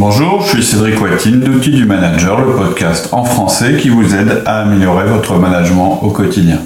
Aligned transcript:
Bonjour, 0.00 0.40
je 0.40 0.48
suis 0.48 0.62
Cédric 0.62 0.98
Watine 0.98 1.40
d'Outils 1.40 1.72
du 1.72 1.84
Manager, 1.84 2.40
le 2.40 2.54
podcast 2.54 3.10
en 3.12 3.22
français 3.22 3.76
qui 3.76 3.90
vous 3.90 4.14
aide 4.14 4.42
à 4.46 4.62
améliorer 4.62 5.04
votre 5.04 5.36
management 5.36 6.02
au 6.02 6.08
quotidien. 6.08 6.56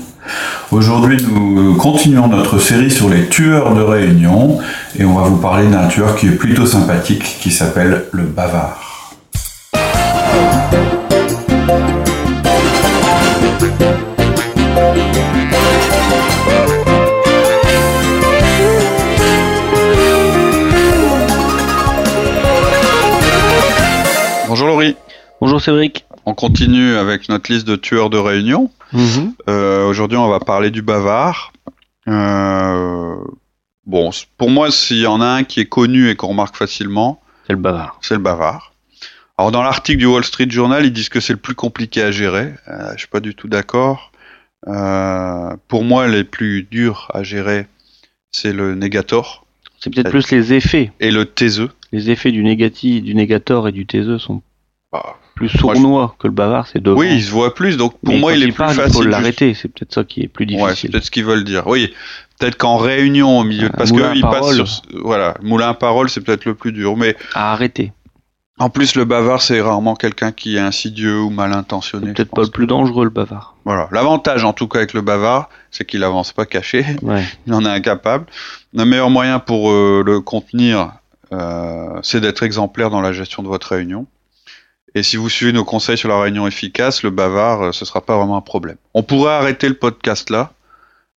Aujourd'hui, 0.70 1.16
nous 1.20 1.74
continuons 1.74 2.28
notre 2.28 2.60
série 2.60 2.92
sur 2.92 3.08
les 3.08 3.26
tueurs 3.26 3.74
de 3.74 3.80
réunion 3.80 4.60
et 4.96 5.04
on 5.04 5.14
va 5.14 5.22
vous 5.22 5.38
parler 5.38 5.66
d'un 5.66 5.88
tueur 5.88 6.14
qui 6.14 6.28
est 6.28 6.36
plutôt 6.36 6.64
sympathique 6.64 7.24
qui 7.40 7.50
s'appelle 7.50 8.04
le 8.12 8.22
bavard. 8.22 9.16
Bonjour 25.54 25.66
Cédric. 25.66 26.04
On 26.26 26.34
continue 26.34 26.96
avec 26.96 27.28
notre 27.28 27.52
liste 27.52 27.64
de 27.64 27.76
tueurs 27.76 28.10
de 28.10 28.18
réunion. 28.18 28.72
Mhm. 28.92 29.34
Euh, 29.48 29.86
Aujourd'hui, 29.86 30.18
on 30.18 30.26
va 30.26 30.40
parler 30.40 30.72
du 30.72 30.82
bavard. 30.82 31.52
Euh, 32.08 33.14
bon, 33.86 34.10
pour 34.36 34.50
moi, 34.50 34.72
s'il 34.72 34.96
y 34.98 35.06
en 35.06 35.20
a 35.20 35.26
un 35.26 35.44
qui 35.44 35.60
est 35.60 35.66
connu 35.66 36.08
et 36.10 36.16
qu'on 36.16 36.26
remarque 36.26 36.56
facilement, 36.56 37.22
C'est 37.46 37.52
le 37.52 37.60
bavard. 37.60 37.96
c'est 38.02 38.14
le 38.14 38.20
bavard. 38.20 38.72
Alors, 39.38 39.52
dans 39.52 39.62
l'article 39.62 39.98
du 39.98 40.06
Wall 40.06 40.24
Street 40.24 40.48
Journal, 40.50 40.84
ils 40.86 40.92
disent 40.92 41.08
que 41.08 41.20
c'est 41.20 41.34
le 41.34 41.38
plus 41.38 41.54
compliqué 41.54 42.02
à 42.02 42.10
gérer. 42.10 42.52
Euh, 42.66 42.90
je 42.94 42.98
suis 42.98 43.06
pas 43.08 43.20
du 43.20 43.36
tout 43.36 43.46
d'accord. 43.46 44.10
Euh, 44.66 45.54
pour 45.68 45.84
moi, 45.84 46.08
les 46.08 46.24
plus 46.24 46.64
durs 46.68 47.08
à 47.14 47.22
gérer, 47.22 47.68
c'est 48.32 48.52
le 48.52 48.74
négator 48.74 49.46
C'est 49.78 49.94
peut-être 49.94 50.10
plus 50.10 50.28
les 50.32 50.52
effets. 50.52 50.90
et 50.98 51.12
le 51.12 51.26
taiseux. 51.26 51.70
Les 51.92 52.10
effets 52.10 52.32
du 52.32 52.42
négatif, 52.42 53.04
du 53.04 53.14
négator 53.14 53.68
et 53.68 53.72
du 53.72 53.86
taiseux 53.86 54.18
sont 54.18 54.42
Bah, 54.90 55.14
plus 55.34 55.48
sournois 55.48 56.14
que 56.18 56.26
le 56.26 56.32
bavard. 56.32 56.66
C'est 56.66 56.80
devant. 56.82 56.98
oui, 56.98 57.08
il 57.12 57.22
se 57.22 57.30
voit 57.30 57.54
plus, 57.54 57.76
donc 57.76 57.92
pour 57.98 58.14
Mais 58.14 58.20
moi, 58.20 58.32
il 58.34 58.42
est 58.42 58.46
plus 58.46 58.54
parle, 58.54 58.74
facile. 58.74 58.88
Il 58.88 58.92
faut 58.92 59.02
juste- 59.02 59.10
l'arrêter. 59.12 59.54
C'est 59.54 59.68
peut-être 59.68 59.92
ça 59.92 60.04
qui 60.04 60.22
est 60.22 60.28
plus 60.28 60.44
Ouais, 60.46 60.52
c'est 60.52 60.66
difficile. 60.68 60.90
peut-être 60.92 61.04
ce 61.04 61.10
qu'ils 61.10 61.24
veulent 61.24 61.44
dire. 61.44 61.66
Oui, 61.66 61.92
peut-être 62.38 62.56
qu'en 62.56 62.76
réunion 62.76 63.38
au 63.38 63.44
milieu, 63.44 63.66
Un 63.66 63.70
parce 63.70 63.90
qu'ils 63.92 64.22
passent 64.22 64.54
sur, 64.54 64.66
voilà, 65.02 65.34
moulin 65.42 65.68
à 65.70 65.74
parole, 65.74 66.08
c'est 66.08 66.20
peut-être 66.20 66.44
le 66.44 66.54
plus 66.54 66.72
dur. 66.72 66.96
Mais 66.96 67.16
à 67.34 67.52
arrêter. 67.52 67.92
en 68.60 68.70
plus, 68.70 68.94
le 68.94 69.04
bavard, 69.04 69.42
c'est 69.42 69.60
rarement 69.60 69.96
quelqu'un 69.96 70.30
qui 70.30 70.56
est 70.56 70.60
insidieux 70.60 71.20
ou 71.20 71.30
mal 71.30 71.52
intentionné. 71.52 72.12
Peut-être 72.12 72.30
pas 72.30 72.42
le 72.42 72.48
plus 72.50 72.66
dangereux 72.68 73.02
le 73.04 73.10
bavard. 73.10 73.56
Voilà, 73.64 73.88
l'avantage 73.90 74.44
en 74.44 74.52
tout 74.52 74.68
cas 74.68 74.78
avec 74.78 74.92
le 74.92 75.00
bavard, 75.00 75.48
c'est 75.72 75.84
qu'il 75.84 76.04
avance 76.04 76.32
pas 76.32 76.46
caché, 76.46 76.84
Ouais. 77.02 77.24
il 77.48 77.54
en 77.54 77.64
est 77.64 77.68
incapable. 77.68 78.26
Le 78.72 78.84
meilleur 78.84 79.10
moyen 79.10 79.40
pour 79.40 79.70
euh, 79.72 80.02
le 80.06 80.20
contenir, 80.20 80.92
euh, 81.32 81.88
c'est 82.02 82.20
d'être 82.20 82.42
exemplaire 82.44 82.90
dans 82.90 83.00
la 83.00 83.12
gestion 83.12 83.42
de 83.42 83.48
votre 83.48 83.68
réunion. 83.74 84.06
Et 84.94 85.02
si 85.02 85.16
vous 85.16 85.28
suivez 85.28 85.52
nos 85.52 85.64
conseils 85.64 85.98
sur 85.98 86.08
la 86.08 86.20
réunion 86.20 86.46
efficace, 86.46 87.02
le 87.02 87.10
bavard, 87.10 87.62
euh, 87.62 87.72
ce 87.72 87.84
sera 87.84 88.00
pas 88.00 88.16
vraiment 88.16 88.36
un 88.36 88.42
problème. 88.42 88.76
On 88.94 89.02
pourrait 89.02 89.32
arrêter 89.32 89.68
le 89.68 89.74
podcast 89.74 90.30
là, 90.30 90.52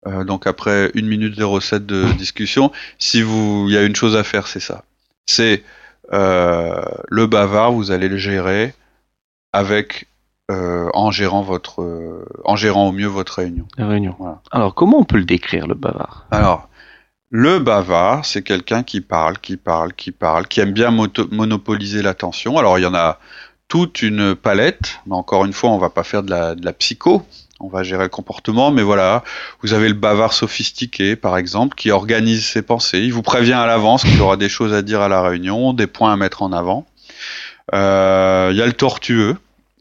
euh, 0.06 0.24
donc 0.24 0.46
après 0.46 0.90
une 0.94 1.06
minute 1.06 1.38
07 1.38 1.84
de 1.84 2.12
discussion. 2.18 2.72
Si 2.98 3.22
vous, 3.22 3.66
il 3.68 3.74
y 3.74 3.76
a 3.76 3.82
une 3.82 3.96
chose 3.96 4.16
à 4.16 4.24
faire, 4.24 4.46
c'est 4.46 4.60
ça. 4.60 4.84
C'est 5.26 5.62
euh, 6.12 6.82
le 7.08 7.26
bavard, 7.26 7.72
vous 7.72 7.90
allez 7.90 8.08
le 8.08 8.16
gérer 8.16 8.74
avec 9.52 10.06
euh, 10.50 10.88
en 10.94 11.10
gérant 11.10 11.42
votre, 11.42 11.82
euh, 11.82 12.24
en 12.44 12.54
gérant 12.54 12.88
au 12.88 12.92
mieux 12.92 13.08
votre 13.08 13.34
réunion. 13.34 13.66
La 13.76 13.88
réunion. 13.88 14.14
Voilà. 14.18 14.40
Alors 14.52 14.74
comment 14.74 14.98
on 14.98 15.04
peut 15.04 15.18
le 15.18 15.24
décrire 15.24 15.66
le 15.66 15.74
bavard? 15.74 16.26
Alors, 16.30 16.68
le 17.30 17.58
bavard, 17.58 18.24
c'est 18.24 18.42
quelqu'un 18.42 18.84
qui 18.84 19.00
parle, 19.00 19.38
qui 19.38 19.56
parle, 19.56 19.92
qui 19.92 20.12
parle, 20.12 20.46
qui 20.46 20.60
aime 20.60 20.72
bien 20.72 20.92
monopoliser 20.92 22.02
l'attention. 22.02 22.58
Alors, 22.58 22.78
il 22.78 22.82
y 22.82 22.86
en 22.86 22.94
a 22.94 23.18
toute 23.68 24.02
une 24.02 24.34
palette, 24.34 25.00
mais 25.06 25.14
encore 25.14 25.44
une 25.44 25.52
fois, 25.52 25.70
on 25.70 25.78
va 25.78 25.90
pas 25.90 26.04
faire 26.04 26.22
de 26.22 26.30
la, 26.30 26.54
de 26.54 26.64
la 26.64 26.72
psycho. 26.72 27.26
On 27.58 27.68
va 27.68 27.82
gérer 27.82 28.04
le 28.04 28.10
comportement, 28.10 28.70
mais 28.70 28.82
voilà, 28.82 29.24
vous 29.62 29.72
avez 29.72 29.88
le 29.88 29.94
bavard 29.94 30.34
sophistiqué, 30.34 31.16
par 31.16 31.38
exemple, 31.38 31.74
qui 31.74 31.90
organise 31.90 32.46
ses 32.46 32.60
pensées. 32.62 33.00
Il 33.00 33.14
vous 33.14 33.22
prévient 33.22 33.54
à 33.54 33.66
l'avance 33.66 34.02
qu'il 34.02 34.20
aura 34.20 34.36
des 34.36 34.50
choses 34.50 34.74
à 34.74 34.82
dire 34.82 35.00
à 35.00 35.08
la 35.08 35.22
réunion, 35.22 35.72
des 35.72 35.86
points 35.86 36.12
à 36.12 36.16
mettre 36.16 36.42
en 36.42 36.52
avant. 36.52 36.86
Euh, 37.74 38.50
Il 38.52 38.58
y 38.58 38.62
a 38.62 38.66
le 38.66 38.74
tortueux, 38.74 39.36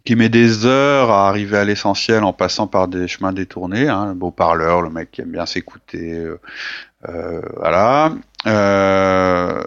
qui 0.05 0.15
met 0.15 0.29
des 0.29 0.65
heures 0.65 1.09
à 1.09 1.27
arriver 1.27 1.57
à 1.57 1.65
l'essentiel 1.65 2.23
en 2.23 2.31
passant 2.31 2.67
par 2.67 2.87
des 2.87 3.07
chemins 3.07 3.33
détournés. 3.33 3.89
Hein, 3.89 4.05
le 4.09 4.13
beau 4.13 4.31
parleur, 4.31 4.81
le 4.81 4.91
mec 4.91 5.11
qui 5.11 5.21
aime 5.21 5.31
bien 5.31 5.45
s'écouter. 5.45 6.13
euh, 6.13 6.39
euh, 7.09 7.41
voilà. 7.57 8.13
Euh, 8.47 9.61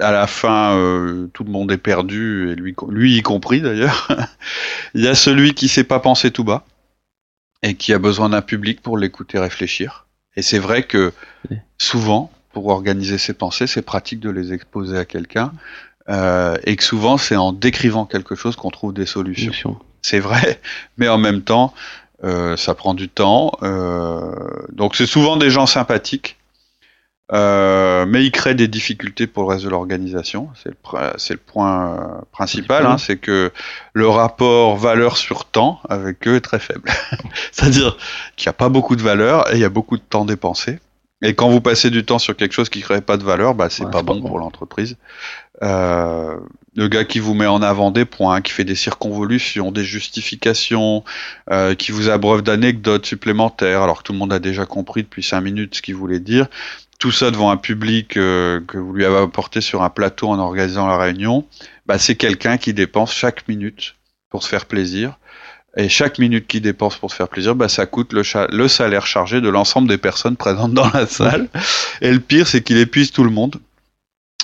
à 0.00 0.12
la 0.12 0.26
fin, 0.26 0.76
euh, 0.76 1.26
tout 1.32 1.44
le 1.44 1.50
monde 1.50 1.72
est 1.72 1.78
perdu, 1.78 2.50
et 2.50 2.54
lui, 2.54 2.74
lui 2.88 3.16
y 3.16 3.22
compris 3.22 3.60
d'ailleurs. 3.60 4.08
Il 4.94 5.02
y 5.04 5.08
a 5.08 5.14
celui 5.14 5.54
qui 5.54 5.68
sait 5.68 5.84
pas 5.84 6.00
penser 6.00 6.30
tout 6.30 6.44
bas 6.44 6.64
et 7.62 7.74
qui 7.74 7.92
a 7.92 7.98
besoin 7.98 8.28
d'un 8.30 8.42
public 8.42 8.80
pour 8.80 8.96
l'écouter 8.98 9.38
réfléchir. 9.38 10.06
Et 10.36 10.42
c'est 10.42 10.58
vrai 10.60 10.84
que 10.84 11.12
souvent, 11.78 12.30
pour 12.52 12.68
organiser 12.68 13.18
ses 13.18 13.34
pensées, 13.34 13.66
c'est 13.66 13.82
pratique 13.82 14.20
de 14.20 14.30
les 14.30 14.52
exposer 14.52 14.96
à 14.96 15.04
quelqu'un. 15.04 15.52
euh, 16.08 16.56
et 16.64 16.76
que 16.76 16.84
souvent, 16.84 17.18
c'est 17.18 17.36
en 17.36 17.52
décrivant 17.52 18.06
quelque 18.06 18.34
chose 18.34 18.56
qu'on 18.56 18.70
trouve 18.70 18.94
des 18.94 19.04
solutions 19.06 19.52
Solution. 19.52 19.78
c'est 20.02 20.20
vrai, 20.20 20.60
mais 20.96 21.08
en 21.08 21.18
même 21.18 21.42
temps, 21.42 21.74
euh, 22.24 22.56
ça 22.56 22.74
prend 22.74 22.94
du 22.94 23.08
temps. 23.10 23.52
euh, 23.62 24.34
donc 24.72 24.96
c'est 24.96 25.06
souvent 25.06 25.36
des 25.36 25.50
gens 25.50 25.66
sympathiques, 25.66 26.37
euh, 27.32 28.06
mais 28.06 28.24
ils 28.24 28.32
créent 28.32 28.54
des 28.54 28.68
difficultés 28.68 29.26
pour 29.26 29.42
le 29.44 29.50
reste 29.50 29.64
de 29.64 29.70
l'organisation. 29.70 30.48
C'est 30.62 30.70
le, 30.70 30.76
c'est 31.18 31.34
le 31.34 31.40
point 31.40 31.94
euh, 31.94 32.20
principal, 32.32 32.86
hein, 32.86 32.96
c'est 32.98 33.18
que 33.18 33.52
le 33.92 34.08
rapport 34.08 34.76
valeur 34.76 35.16
sur 35.18 35.44
temps 35.44 35.80
avec 35.88 36.26
eux 36.26 36.36
est 36.36 36.40
très 36.40 36.58
faible. 36.58 36.90
C'est-à-dire 37.52 37.96
qu'il 38.36 38.46
n'y 38.48 38.50
a 38.50 38.54
pas 38.54 38.70
beaucoup 38.70 38.96
de 38.96 39.02
valeur 39.02 39.52
et 39.52 39.56
il 39.56 39.60
y 39.60 39.64
a 39.64 39.68
beaucoup 39.68 39.96
de 39.98 40.02
temps 40.02 40.24
dépensé. 40.24 40.78
Et 41.20 41.34
quand 41.34 41.48
vous 41.50 41.60
passez 41.60 41.90
du 41.90 42.04
temps 42.04 42.18
sur 42.20 42.36
quelque 42.36 42.52
chose 42.52 42.68
qui 42.68 42.78
ne 42.78 42.84
crée 42.84 43.00
pas 43.00 43.16
de 43.16 43.24
valeur, 43.24 43.54
bah, 43.54 43.68
c'est 43.70 43.84
Ouais, 43.84 43.90
pas 43.90 43.98
c'est 43.98 44.04
pas 44.04 44.14
bon 44.14 44.20
bon. 44.20 44.28
pour 44.28 44.38
l'entreprise. 44.38 44.96
Euh, 45.62 46.36
le 46.76 46.88
gars 46.88 47.04
qui 47.04 47.18
vous 47.18 47.34
met 47.34 47.46
en 47.46 47.62
avant 47.62 47.90
des 47.90 48.04
points, 48.04 48.40
qui 48.40 48.52
fait 48.52 48.64
des 48.64 48.76
circonvolutions, 48.76 49.72
des 49.72 49.84
justifications, 49.84 51.02
euh, 51.50 51.74
qui 51.74 51.90
vous 51.90 52.08
abreuve 52.08 52.42
d'anecdotes 52.42 53.06
supplémentaires, 53.06 53.82
alors 53.82 53.98
que 53.98 54.04
tout 54.04 54.12
le 54.12 54.18
monde 54.18 54.32
a 54.32 54.38
déjà 54.38 54.64
compris 54.64 55.02
depuis 55.02 55.22
cinq 55.22 55.40
minutes 55.40 55.76
ce 55.76 55.82
qu'il 55.82 55.96
voulait 55.96 56.20
dire. 56.20 56.46
Tout 57.00 57.10
ça 57.10 57.30
devant 57.30 57.50
un 57.50 57.56
public 57.56 58.16
euh, 58.16 58.60
que 58.66 58.78
vous 58.78 58.92
lui 58.92 59.04
avez 59.04 59.18
apporté 59.18 59.60
sur 59.60 59.82
un 59.82 59.90
plateau 59.90 60.28
en 60.28 60.38
organisant 60.38 60.86
la 60.86 60.98
réunion, 60.98 61.44
bah, 61.86 61.98
c'est 61.98 62.16
quelqu'un 62.16 62.58
qui 62.58 62.74
dépense 62.74 63.12
chaque 63.12 63.46
minute 63.48 63.94
pour 64.30 64.42
se 64.42 64.48
faire 64.48 64.66
plaisir. 64.66 65.18
Et 65.76 65.88
chaque 65.88 66.18
minute 66.18 66.46
qu'il 66.46 66.62
dépense 66.62 66.96
pour 66.96 67.10
se 67.10 67.16
faire 67.16 67.28
plaisir, 67.28 67.54
bah, 67.54 67.68
ça 67.68 67.86
coûte 67.86 68.12
le, 68.12 68.22
le 68.50 68.68
salaire 68.68 69.06
chargé 69.06 69.40
de 69.40 69.48
l'ensemble 69.48 69.88
des 69.88 69.98
personnes 69.98 70.36
présentes 70.36 70.74
dans 70.74 70.90
la 70.92 71.06
salle. 71.06 71.48
Et 72.00 72.10
le 72.10 72.20
pire, 72.20 72.46
c'est 72.48 72.62
qu'il 72.62 72.78
épuise 72.78 73.12
tout 73.12 73.22
le 73.22 73.30
monde 73.30 73.60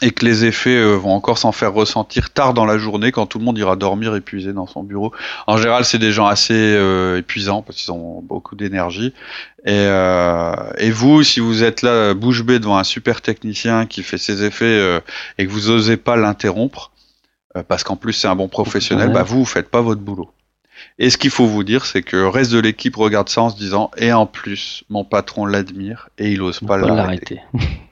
et 0.02 0.10
que 0.10 0.24
les 0.24 0.44
effets 0.44 0.76
euh, 0.76 0.96
vont 0.96 1.12
encore 1.12 1.38
s'en 1.38 1.52
faire 1.52 1.72
ressentir 1.72 2.30
tard 2.30 2.52
dans 2.52 2.66
la 2.66 2.78
journée 2.78 3.12
quand 3.12 3.26
tout 3.26 3.38
le 3.38 3.44
monde 3.44 3.56
ira 3.58 3.76
dormir 3.76 4.14
épuisé 4.16 4.52
dans 4.52 4.66
son 4.66 4.82
bureau. 4.82 5.12
En 5.46 5.56
général, 5.56 5.84
c'est 5.84 5.98
des 5.98 6.12
gens 6.12 6.26
assez 6.26 6.52
euh, 6.52 7.18
épuisants 7.18 7.62
parce 7.62 7.78
qu'ils 7.78 7.92
ont 7.92 8.20
beaucoup 8.20 8.56
d'énergie. 8.56 9.14
Et, 9.64 9.70
euh, 9.72 10.54
et 10.78 10.90
vous, 10.90 11.22
si 11.22 11.40
vous 11.40 11.62
êtes 11.62 11.82
là 11.82 12.12
bouche 12.12 12.42
bée 12.42 12.58
devant 12.58 12.76
un 12.76 12.84
super 12.84 13.22
technicien 13.22 13.86
qui 13.86 14.02
fait 14.02 14.18
ses 14.18 14.44
effets 14.44 14.64
euh, 14.64 15.00
et 15.38 15.46
que 15.46 15.50
vous 15.50 15.70
osez 15.70 15.96
pas 15.96 16.16
l'interrompre, 16.16 16.90
euh, 17.56 17.62
parce 17.66 17.84
qu'en 17.84 17.96
plus 17.96 18.12
c'est 18.12 18.28
un 18.28 18.36
bon 18.36 18.48
professionnel, 18.48 19.10
bah 19.10 19.22
vous, 19.22 19.38
vous 19.38 19.44
faites 19.44 19.70
pas 19.70 19.80
votre 19.80 20.00
boulot. 20.00 20.30
Et 20.98 21.10
ce 21.10 21.16
qu'il 21.18 21.30
faut 21.30 21.46
vous 21.46 21.64
dire, 21.64 21.86
c'est 21.86 22.02
que 22.02 22.16
le 22.16 22.28
reste 22.28 22.52
de 22.52 22.58
l'équipe 22.60 22.96
regarde 22.96 23.28
ça 23.28 23.42
en 23.42 23.50
se 23.50 23.56
disant, 23.56 23.90
et 23.96 24.12
en 24.12 24.26
plus, 24.26 24.84
mon 24.90 25.04
patron 25.04 25.46
l'admire 25.46 26.08
et 26.18 26.30
il 26.32 26.40
ose 26.42 26.60
pas 26.60 26.76
l'arrêter. 26.76 27.40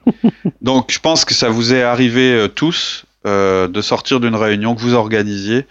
l'arrêter. 0.05 0.31
Donc, 0.61 0.91
je 0.91 0.99
pense 0.99 1.25
que 1.25 1.33
ça 1.33 1.49
vous 1.49 1.73
est 1.73 1.83
arrivé 1.83 2.33
euh, 2.33 2.47
tous 2.47 3.05
euh, 3.25 3.67
de 3.67 3.81
sortir 3.81 4.19
d'une 4.19 4.35
réunion 4.35 4.75
que 4.75 4.81
vous 4.81 4.93
organisiez 4.93 5.65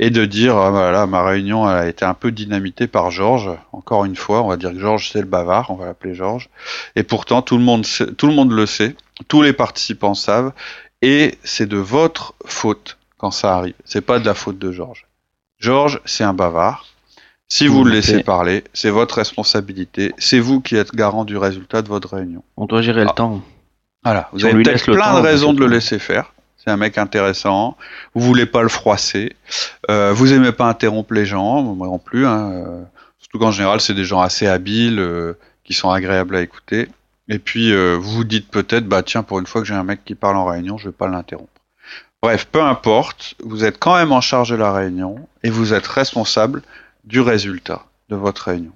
et 0.00 0.10
de 0.10 0.24
dire 0.24 0.56
ah, 0.56 0.70
voilà 0.70 1.06
ma 1.08 1.24
réunion 1.24 1.68
elle 1.68 1.76
a 1.76 1.88
été 1.88 2.04
un 2.04 2.14
peu 2.14 2.30
dynamitée 2.30 2.86
par 2.86 3.10
Georges. 3.10 3.50
Encore 3.72 4.04
une 4.04 4.14
fois, 4.14 4.42
on 4.42 4.48
va 4.48 4.56
dire 4.56 4.72
que 4.72 4.78
Georges 4.78 5.10
c'est 5.12 5.18
le 5.20 5.26
bavard, 5.26 5.70
on 5.70 5.74
va 5.74 5.86
l'appeler 5.86 6.14
Georges. 6.14 6.48
Et 6.94 7.02
pourtant 7.02 7.42
tout 7.42 7.58
le 7.58 7.64
monde 7.64 7.84
sait- 7.84 8.12
tout 8.14 8.28
le 8.28 8.32
monde 8.34 8.52
le 8.52 8.64
sait, 8.66 8.94
tous 9.26 9.42
les 9.42 9.52
participants 9.52 10.14
savent 10.14 10.52
et 11.02 11.34
c'est 11.42 11.66
de 11.66 11.78
votre 11.78 12.34
faute 12.44 12.96
quand 13.16 13.32
ça 13.32 13.56
arrive. 13.56 13.74
C'est 13.84 14.00
pas 14.02 14.20
de 14.20 14.26
la 14.26 14.34
faute 14.34 14.58
de 14.60 14.70
Georges. 14.70 15.04
Georges 15.58 16.00
c'est 16.04 16.24
un 16.24 16.34
bavard. 16.34 16.86
Si 17.50 17.66
vous 17.66 17.78
Vous 17.78 17.84
le 17.84 17.92
laissez 17.92 18.22
parler, 18.22 18.62
c'est 18.74 18.90
votre 18.90 19.16
responsabilité. 19.16 20.12
C'est 20.18 20.38
vous 20.38 20.60
qui 20.60 20.76
êtes 20.76 20.94
garant 20.94 21.24
du 21.24 21.38
résultat 21.38 21.80
de 21.80 21.88
votre 21.88 22.14
réunion. 22.16 22.42
On 22.58 22.66
doit 22.66 22.82
gérer 22.82 23.00
Ah. 23.02 23.04
le 23.04 23.10
temps. 23.14 23.42
Voilà, 24.04 24.28
vous 24.32 24.40
Si 24.40 24.46
avez 24.46 24.62
peut-être 24.62 24.84
plein 24.84 25.12
temps, 25.12 25.20
de 25.20 25.26
raisons 25.26 25.52
de 25.54 25.60
le 25.60 25.66
laisser 25.66 25.98
faire. 25.98 26.32
C'est 26.58 26.70
un 26.70 26.76
mec 26.76 26.98
intéressant. 26.98 27.76
Vous 28.14 28.20
voulez 28.20 28.44
pas 28.44 28.62
le 28.62 28.68
froisser. 28.68 29.34
Euh, 29.90 30.12
vous 30.12 30.32
aimez 30.34 30.52
pas 30.52 30.66
interrompre 30.68 31.14
les 31.14 31.24
gens, 31.24 31.62
moi 31.62 31.86
non 31.86 31.98
plus. 31.98 32.26
Hein. 32.26 32.50
euh, 32.52 32.82
Surtout 33.18 33.38
qu'en 33.38 33.50
général, 33.50 33.80
c'est 33.80 33.94
des 33.94 34.04
gens 34.04 34.20
assez 34.20 34.46
habiles, 34.46 34.98
euh, 35.00 35.32
qui 35.64 35.72
sont 35.74 35.90
agréables 35.90 36.36
à 36.36 36.42
écouter. 36.42 36.88
Et 37.28 37.38
puis, 37.38 37.72
euh, 37.72 37.96
vous 38.00 38.10
vous 38.10 38.24
dites 38.24 38.48
peut-être, 38.50 38.86
bah 38.86 39.02
tiens, 39.02 39.22
pour 39.22 39.38
une 39.38 39.46
fois 39.46 39.60
que 39.62 39.66
j'ai 39.66 39.74
un 39.74 39.84
mec 39.84 40.04
qui 40.04 40.14
parle 40.14 40.36
en 40.36 40.44
réunion, 40.46 40.78
je 40.78 40.88
vais 40.88 40.94
pas 40.94 41.08
l'interrompre. 41.08 41.50
Bref, 42.20 42.46
peu 42.50 42.62
importe, 42.62 43.34
vous 43.44 43.64
êtes 43.64 43.78
quand 43.78 43.94
même 43.94 44.12
en 44.12 44.20
charge 44.20 44.50
de 44.50 44.56
la 44.56 44.72
réunion 44.72 45.28
et 45.44 45.50
vous 45.50 45.72
êtes 45.72 45.86
responsable 45.86 46.62
du 47.04 47.20
résultat 47.20 47.84
de 48.08 48.16
votre 48.16 48.48
réunion. 48.48 48.72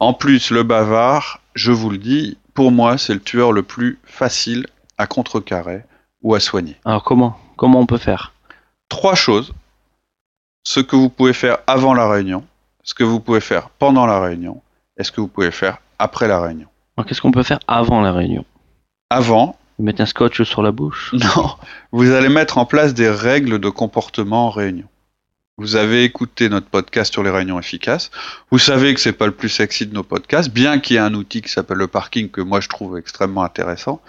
En 0.00 0.14
plus, 0.14 0.50
le 0.50 0.62
bavard, 0.62 1.40
je 1.54 1.70
vous 1.70 1.90
le 1.90 1.98
dis, 1.98 2.38
pour 2.54 2.72
moi, 2.72 2.96
c'est 2.96 3.14
le 3.14 3.20
tueur 3.20 3.52
le 3.52 3.62
plus 3.62 3.98
facile 4.04 4.66
à 4.96 5.06
contrecarrer 5.06 5.84
ou 6.22 6.34
à 6.34 6.40
soigner. 6.40 6.76
Alors 6.84 7.04
comment 7.04 7.38
Comment 7.56 7.80
on 7.80 7.86
peut 7.86 7.98
faire? 7.98 8.32
Trois 8.88 9.14
choses. 9.14 9.52
Ce 10.64 10.80
que 10.80 10.96
vous 10.96 11.10
pouvez 11.10 11.32
faire 11.32 11.58
avant 11.66 11.92
la 11.92 12.08
réunion, 12.08 12.44
ce 12.84 12.94
que 12.94 13.04
vous 13.04 13.20
pouvez 13.20 13.40
faire 13.40 13.68
pendant 13.68 14.06
la 14.06 14.20
réunion 14.20 14.62
et 14.96 15.04
ce 15.04 15.12
que 15.12 15.20
vous 15.20 15.28
pouvez 15.28 15.50
faire 15.50 15.78
après 15.98 16.28
la 16.28 16.40
réunion. 16.40 16.68
Alors 16.96 17.06
qu'est-ce 17.06 17.20
qu'on 17.20 17.32
peut 17.32 17.42
faire 17.42 17.58
avant 17.68 18.00
la 18.00 18.12
réunion? 18.12 18.44
Avant, 19.10 19.56
Mettre 19.78 20.02
un 20.02 20.06
scotch 20.06 20.42
sur 20.42 20.62
la 20.62 20.70
bouche 20.70 21.12
non, 21.36 21.56
vous 21.92 22.10
allez 22.10 22.28
mettre 22.28 22.58
en 22.58 22.66
place 22.66 22.94
des 22.94 23.08
règles 23.08 23.58
de 23.58 23.68
comportement 23.68 24.46
en 24.46 24.50
réunion. 24.50 24.86
Vous 25.58 25.76
avez 25.76 26.04
écouté 26.04 26.48
notre 26.48 26.66
podcast 26.66 27.12
sur 27.12 27.22
les 27.22 27.30
réunions 27.30 27.58
efficaces. 27.58 28.10
Vous 28.50 28.58
savez 28.58 28.94
que 28.94 29.00
c'est 29.00 29.12
pas 29.12 29.26
le 29.26 29.32
plus 29.32 29.50
sexy 29.50 29.86
de 29.86 29.94
nos 29.94 30.02
podcasts, 30.02 30.50
bien 30.50 30.80
qu'il 30.80 30.94
y 30.94 30.96
ait 30.96 31.02
un 31.02 31.14
outil 31.14 31.42
qui 31.42 31.50
s'appelle 31.50 31.76
le 31.76 31.88
parking 31.88 32.30
que 32.30 32.40
moi 32.40 32.60
je 32.60 32.68
trouve 32.68 32.96
extrêmement 32.96 33.44
intéressant. 33.44 34.00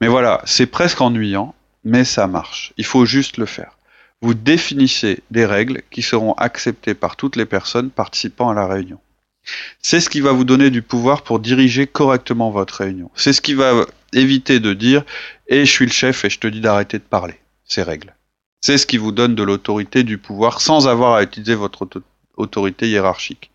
Mais 0.00 0.08
voilà, 0.08 0.42
c'est 0.44 0.66
presque 0.66 1.00
ennuyant, 1.00 1.54
mais 1.84 2.04
ça 2.04 2.26
marche. 2.26 2.72
Il 2.76 2.84
faut 2.84 3.06
juste 3.06 3.38
le 3.38 3.46
faire. 3.46 3.78
Vous 4.20 4.34
définissez 4.34 5.22
des 5.30 5.46
règles 5.46 5.82
qui 5.90 6.02
seront 6.02 6.34
acceptées 6.34 6.94
par 6.94 7.16
toutes 7.16 7.36
les 7.36 7.46
personnes 7.46 7.90
participant 7.90 8.50
à 8.50 8.54
la 8.54 8.66
réunion. 8.66 9.00
C'est 9.80 10.00
ce 10.00 10.10
qui 10.10 10.20
va 10.20 10.32
vous 10.32 10.44
donner 10.44 10.70
du 10.70 10.82
pouvoir 10.82 11.22
pour 11.22 11.40
diriger 11.40 11.86
correctement 11.86 12.50
votre 12.50 12.74
réunion. 12.74 13.10
C'est 13.14 13.32
ce 13.32 13.40
qui 13.40 13.54
va 13.54 13.86
éviter 14.12 14.60
de 14.60 14.72
dire 14.74 15.04
et 15.48 15.64
je 15.64 15.70
suis 15.70 15.86
le 15.86 15.92
chef 15.92 16.24
et 16.24 16.30
je 16.30 16.38
te 16.38 16.46
dis 16.46 16.60
d'arrêter 16.60 16.98
de 16.98 17.04
parler. 17.04 17.34
Ces 17.64 17.82
règles. 17.82 18.14
C'est 18.60 18.78
ce 18.78 18.86
qui 18.86 18.98
vous 18.98 19.12
donne 19.12 19.34
de 19.34 19.42
l'autorité, 19.42 20.02
du 20.02 20.18
pouvoir, 20.18 20.60
sans 20.60 20.88
avoir 20.88 21.14
à 21.14 21.22
utiliser 21.22 21.54
votre 21.54 21.82
auto- 21.82 22.02
autorité 22.36 22.88
hiérarchique. 22.88 23.50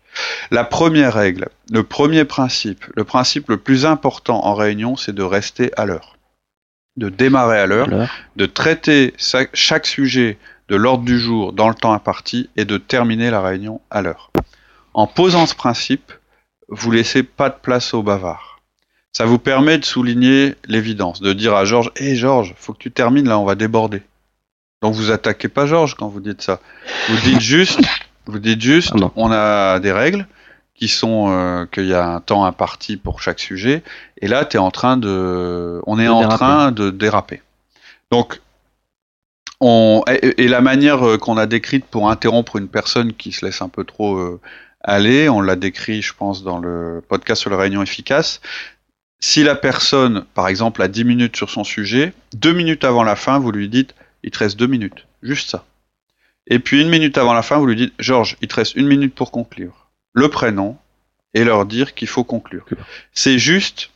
La 0.50 0.64
première 0.64 1.12
règle, 1.12 1.48
le 1.70 1.82
premier 1.82 2.24
principe, 2.24 2.86
le 2.96 3.04
principe 3.04 3.50
le 3.50 3.58
plus 3.58 3.84
important 3.84 4.44
en 4.44 4.54
réunion, 4.54 4.96
c'est 4.96 5.14
de 5.14 5.22
rester 5.22 5.70
à 5.76 5.84
l'heure. 5.84 6.16
De 6.96 7.10
démarrer 7.10 7.58
à 7.60 7.66
l'heure, 7.66 7.88
de 8.36 8.46
traiter 8.46 9.12
chaque 9.52 9.86
sujet 9.86 10.38
de 10.68 10.76
l'ordre 10.76 11.04
du 11.04 11.20
jour 11.20 11.52
dans 11.52 11.68
le 11.68 11.74
temps 11.74 11.92
imparti 11.92 12.48
et 12.56 12.64
de 12.64 12.78
terminer 12.78 13.30
la 13.30 13.42
réunion 13.42 13.82
à 13.90 14.00
l'heure. 14.00 14.32
En 14.96 15.06
posant 15.06 15.44
ce 15.44 15.54
principe, 15.54 16.10
vous 16.68 16.90
laissez 16.90 17.22
pas 17.22 17.50
de 17.50 17.56
place 17.60 17.92
au 17.92 18.02
bavard. 18.02 18.60
Ça 19.12 19.26
vous 19.26 19.38
permet 19.38 19.76
de 19.76 19.84
souligner 19.84 20.54
l'évidence, 20.66 21.20
de 21.20 21.34
dire 21.34 21.54
à 21.54 21.66
Georges 21.66 21.90
Hé 21.96 22.16
Georges, 22.16 22.54
faut 22.56 22.72
que 22.72 22.78
tu 22.78 22.90
termines 22.90 23.28
là, 23.28 23.38
on 23.38 23.44
va 23.44 23.56
déborder. 23.56 24.02
Donc 24.80 24.94
vous 24.94 25.10
attaquez 25.10 25.48
pas 25.48 25.66
Georges 25.66 25.94
quand 25.96 26.08
vous 26.08 26.20
dites 26.20 26.40
ça. 26.40 26.60
Vous 27.10 27.16
dites 27.18 27.40
juste, 27.40 27.80
vous 28.24 28.38
dites 28.38 28.62
juste, 28.62 28.92
Ah 28.94 29.10
on 29.16 29.30
a 29.32 29.80
des 29.80 29.92
règles 29.92 30.26
qui 30.74 30.88
sont 30.88 31.26
euh, 31.28 31.66
qu'il 31.66 31.86
y 31.86 31.94
a 31.94 32.06
un 32.06 32.20
temps 32.20 32.46
imparti 32.46 32.96
pour 32.96 33.20
chaque 33.20 33.38
sujet, 33.40 33.82
et 34.22 34.28
là 34.28 34.48
es 34.50 34.56
en 34.56 34.70
train 34.70 34.96
de, 34.96 35.82
on 35.86 35.98
est 35.98 36.04
De 36.06 36.10
en 36.10 36.20
déraper. 36.20 36.36
train 36.36 36.72
de 36.72 36.88
déraper. 36.90 37.42
Donc 38.10 38.40
on, 39.60 40.02
et, 40.08 40.42
et 40.44 40.48
la 40.48 40.62
manière 40.62 41.06
euh, 41.06 41.18
qu'on 41.18 41.36
a 41.36 41.44
décrite 41.46 41.84
pour 41.84 42.10
interrompre 42.10 42.56
une 42.56 42.68
personne 42.68 43.12
qui 43.12 43.32
se 43.32 43.44
laisse 43.44 43.60
un 43.60 43.68
peu 43.68 43.84
trop 43.84 44.16
euh, 44.16 44.40
aller, 44.86 45.28
on 45.28 45.40
l'a 45.40 45.56
décrit, 45.56 46.00
je 46.00 46.14
pense, 46.14 46.42
dans 46.42 46.58
le 46.58 47.02
podcast 47.06 47.40
sur 47.40 47.50
la 47.50 47.58
réunion 47.58 47.82
efficace. 47.82 48.40
Si 49.18 49.42
la 49.42 49.54
personne, 49.54 50.24
par 50.34 50.48
exemple, 50.48 50.80
a 50.82 50.88
10 50.88 51.04
minutes 51.04 51.36
sur 51.36 51.50
son 51.50 51.64
sujet, 51.64 52.12
deux 52.34 52.52
minutes 52.52 52.84
avant 52.84 53.02
la 53.02 53.16
fin, 53.16 53.38
vous 53.38 53.50
lui 53.50 53.68
dites, 53.68 53.94
il 54.22 54.30
te 54.30 54.38
reste 54.38 54.58
deux 54.58 54.66
minutes, 54.66 55.06
juste 55.22 55.50
ça. 55.50 55.64
Et 56.46 56.58
puis 56.60 56.80
une 56.80 56.88
minute 56.88 57.18
avant 57.18 57.32
la 57.34 57.42
fin, 57.42 57.58
vous 57.58 57.66
lui 57.66 57.76
dites, 57.76 57.94
Georges, 57.98 58.36
il 58.40 58.48
te 58.48 58.54
reste 58.54 58.76
une 58.76 58.86
minute 58.86 59.14
pour 59.14 59.32
conclure. 59.32 59.88
Le 60.12 60.28
prénom 60.28 60.76
et 61.34 61.44
leur 61.44 61.66
dire 61.66 61.94
qu'il 61.94 62.08
faut 62.08 62.24
conclure. 62.24 62.64
C'est 63.12 63.38
juste 63.38 63.90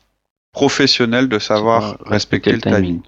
professionnel 0.52 1.28
de 1.28 1.38
savoir 1.38 1.96
respecter 2.04 2.52
le 2.52 2.60
timing. 2.60 3.00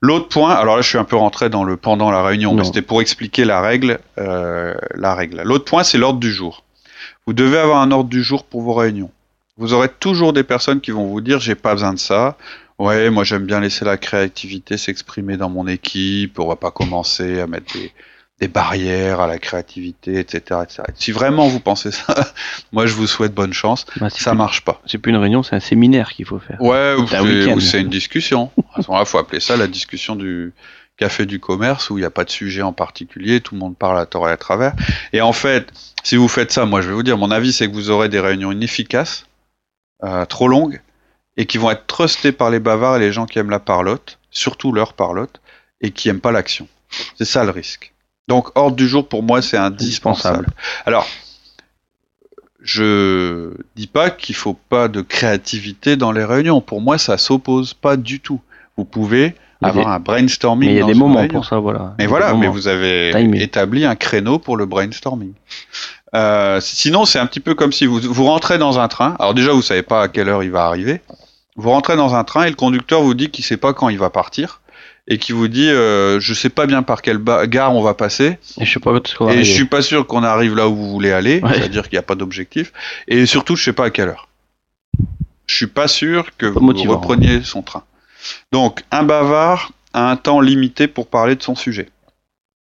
L'autre 0.00 0.28
point, 0.28 0.52
alors 0.52 0.74
là 0.74 0.82
je 0.82 0.88
suis 0.88 0.98
un 0.98 1.04
peu 1.04 1.14
rentré 1.14 1.48
dans 1.48 1.62
le 1.62 1.76
pendant 1.76 2.10
la 2.10 2.24
réunion, 2.24 2.54
mais 2.54 2.64
c'était 2.64 2.82
pour 2.82 3.00
expliquer 3.00 3.44
la 3.44 3.60
règle. 3.60 4.00
euh, 4.18 4.74
la 4.96 5.14
règle. 5.14 5.42
L'autre 5.42 5.64
point, 5.64 5.84
c'est 5.84 5.96
l'ordre 5.96 6.18
du 6.18 6.32
jour. 6.32 6.64
Vous 7.26 7.32
devez 7.32 7.58
avoir 7.58 7.80
un 7.80 7.90
ordre 7.90 8.10
du 8.10 8.22
jour 8.22 8.44
pour 8.44 8.62
vos 8.62 8.74
réunions. 8.74 9.10
Vous 9.58 9.74
aurez 9.74 9.88
toujours 9.88 10.32
des 10.32 10.42
personnes 10.44 10.80
qui 10.80 10.90
vont 10.90 11.06
vous 11.06 11.20
dire 11.20 11.38
j'ai 11.40 11.54
pas 11.54 11.72
besoin 11.74 11.92
de 11.94 11.98
ça. 11.98 12.36
Ouais, 12.78 13.10
moi 13.10 13.22
j'aime 13.22 13.44
bien 13.46 13.60
laisser 13.60 13.84
la 13.84 13.96
créativité 13.96 14.76
s'exprimer 14.76 15.36
dans 15.36 15.50
mon 15.50 15.66
équipe. 15.68 16.38
On 16.38 16.48
va 16.48 16.56
pas 16.56 16.70
commencer 16.70 17.38
à 17.40 17.46
mettre 17.46 17.72
des, 17.74 17.92
des 18.40 18.48
barrières 18.48 19.20
à 19.20 19.26
la 19.28 19.38
créativité, 19.38 20.18
etc., 20.18 20.60
etc. 20.64 20.82
Si 20.96 21.12
vraiment 21.12 21.46
vous 21.46 21.60
pensez 21.60 21.92
ça, 21.92 22.14
moi 22.72 22.86
je 22.86 22.94
vous 22.94 23.06
souhaite 23.06 23.34
bonne 23.34 23.52
chance. 23.52 23.86
Bah, 24.00 24.08
Ça 24.10 24.30
plus- 24.30 24.38
marche 24.38 24.64
pas. 24.64 24.80
C'est 24.86 24.98
plus 24.98 25.10
une 25.10 25.18
réunion, 25.18 25.42
c'est 25.44 25.54
un 25.54 25.60
séminaire 25.60 26.12
qu'il 26.12 26.24
faut 26.26 26.40
faire. 26.40 26.60
Ouais, 26.60 26.94
ou 26.98 27.06
C'est 27.06 27.78
un 27.78 27.80
une 27.82 27.88
discussion. 27.90 28.50
À 28.74 28.82
ce 28.82 28.88
moment-là, 28.88 29.04
faut 29.04 29.18
appeler 29.18 29.38
ça 29.40 29.56
la 29.56 29.68
discussion 29.68 30.16
du 30.16 30.52
café 31.02 31.26
du 31.26 31.40
commerce 31.40 31.90
où 31.90 31.98
il 31.98 32.02
n'y 32.02 32.06
a 32.06 32.10
pas 32.10 32.22
de 32.22 32.30
sujet 32.30 32.62
en 32.62 32.72
particulier, 32.72 33.40
tout 33.40 33.56
le 33.56 33.60
monde 33.60 33.76
parle 33.76 33.98
à 33.98 34.06
tort 34.06 34.28
et 34.28 34.32
à 34.32 34.36
travers. 34.36 34.72
Et 35.12 35.20
en 35.20 35.32
fait, 35.32 35.72
si 36.04 36.14
vous 36.14 36.28
faites 36.28 36.52
ça, 36.52 36.64
moi 36.64 36.80
je 36.80 36.88
vais 36.88 36.94
vous 36.94 37.02
dire, 37.02 37.18
mon 37.18 37.32
avis 37.32 37.52
c'est 37.52 37.66
que 37.66 37.74
vous 37.74 37.90
aurez 37.90 38.08
des 38.08 38.20
réunions 38.20 38.52
inefficaces, 38.52 39.26
euh, 40.04 40.24
trop 40.26 40.46
longues, 40.46 40.80
et 41.36 41.46
qui 41.46 41.58
vont 41.58 41.72
être 41.72 41.88
trustées 41.88 42.30
par 42.30 42.50
les 42.50 42.60
bavards 42.60 42.98
et 42.98 43.00
les 43.00 43.10
gens 43.10 43.26
qui 43.26 43.40
aiment 43.40 43.50
la 43.50 43.58
parlotte, 43.58 44.20
surtout 44.30 44.70
leur 44.70 44.92
parlotte, 44.92 45.40
et 45.80 45.90
qui 45.90 46.08
aiment 46.08 46.20
pas 46.20 46.30
l'action. 46.30 46.68
C'est 47.18 47.24
ça 47.24 47.42
le 47.42 47.50
risque. 47.50 47.92
Donc 48.28 48.56
ordre 48.56 48.76
du 48.76 48.86
jour 48.86 49.08
pour 49.08 49.24
moi 49.24 49.42
c'est 49.42 49.56
indispensable. 49.56 50.46
Alors, 50.86 51.08
je 52.60 53.54
dis 53.74 53.88
pas 53.88 54.10
qu'il 54.10 54.36
faut 54.36 54.54
pas 54.54 54.86
de 54.86 55.00
créativité 55.00 55.96
dans 55.96 56.12
les 56.12 56.24
réunions. 56.24 56.60
Pour 56.60 56.80
moi, 56.80 56.96
ça 56.96 57.18
s'oppose 57.18 57.74
pas 57.74 57.96
du 57.96 58.20
tout. 58.20 58.40
Vous 58.76 58.84
pouvez 58.84 59.34
avoir 59.68 59.88
un 59.88 59.98
brainstorming. 60.00 60.68
Mais 60.68 60.74
il 60.74 60.78
y 60.78 60.82
a 60.82 60.86
des 60.86 60.94
moments 60.94 61.20
réunion. 61.20 61.34
pour 61.34 61.44
ça, 61.44 61.58
voilà. 61.58 61.94
Mais 61.98 62.06
voilà, 62.06 62.34
mais 62.34 62.48
vous 62.48 62.68
avez 62.68 63.10
Timing. 63.12 63.40
établi 63.40 63.84
un 63.84 63.94
créneau 63.96 64.38
pour 64.38 64.56
le 64.56 64.66
brainstorming. 64.66 65.32
Euh, 66.14 66.60
sinon, 66.60 67.04
c'est 67.04 67.18
un 67.18 67.26
petit 67.26 67.40
peu 67.40 67.54
comme 67.54 67.72
si 67.72 67.86
vous, 67.86 67.98
vous 68.00 68.24
rentrez 68.24 68.58
dans 68.58 68.78
un 68.78 68.88
train. 68.88 69.16
Alors 69.18 69.34
déjà, 69.34 69.52
vous 69.52 69.62
savez 69.62 69.82
pas 69.82 70.02
à 70.02 70.08
quelle 70.08 70.28
heure 70.28 70.42
il 70.42 70.50
va 70.50 70.64
arriver. 70.66 71.00
Vous 71.56 71.70
rentrez 71.70 71.96
dans 71.96 72.14
un 72.14 72.24
train 72.24 72.44
et 72.44 72.50
le 72.50 72.56
conducteur 72.56 73.02
vous 73.02 73.14
dit 73.14 73.30
qu'il 73.30 73.44
sait 73.44 73.56
pas 73.56 73.72
quand 73.72 73.88
il 73.88 73.98
va 73.98 74.10
partir 74.10 74.60
et 75.08 75.18
qui 75.18 75.32
vous 75.32 75.48
dit 75.48 75.68
euh, 75.68 76.20
je 76.20 76.32
sais 76.32 76.48
pas 76.48 76.66
bien 76.66 76.82
par 76.82 77.02
quelle 77.02 77.18
gare 77.46 77.74
on 77.74 77.82
va 77.82 77.92
passer 77.94 78.38
Et 78.60 78.64
je 78.64 78.72
sais 78.72 78.78
pas 78.80 78.92
et 79.30 79.44
je 79.44 79.52
suis 79.52 79.64
pas 79.64 79.82
sûr 79.82 80.06
qu'on 80.06 80.22
arrive 80.22 80.54
là 80.54 80.68
où 80.68 80.74
vous 80.76 80.90
voulez 80.90 81.10
aller, 81.12 81.40
Ouais. 81.42 81.54
c'est-à-dire 81.54 81.82
qu'il 81.88 81.96
n'y 81.96 81.98
a 81.98 82.02
pas 82.04 82.14
d'objectif. 82.14 82.72
Et 83.08 83.26
surtout, 83.26 83.56
je 83.56 83.64
sais 83.64 83.72
pas 83.72 83.86
à 83.86 83.90
quelle 83.90 84.08
heure. 84.08 84.28
Je 85.46 85.56
suis 85.56 85.66
pas 85.66 85.88
sûr 85.88 86.26
que 86.38 86.46
Pas 86.46 86.52
vous 86.60 86.64
motivant. 86.66 86.94
repreniez 86.94 87.42
son 87.42 87.62
train. 87.62 87.82
Donc, 88.52 88.82
un 88.90 89.02
bavard 89.02 89.72
a 89.92 90.10
un 90.10 90.16
temps 90.16 90.40
limité 90.40 90.88
pour 90.88 91.08
parler 91.08 91.36
de 91.36 91.42
son 91.42 91.54
sujet. 91.54 91.88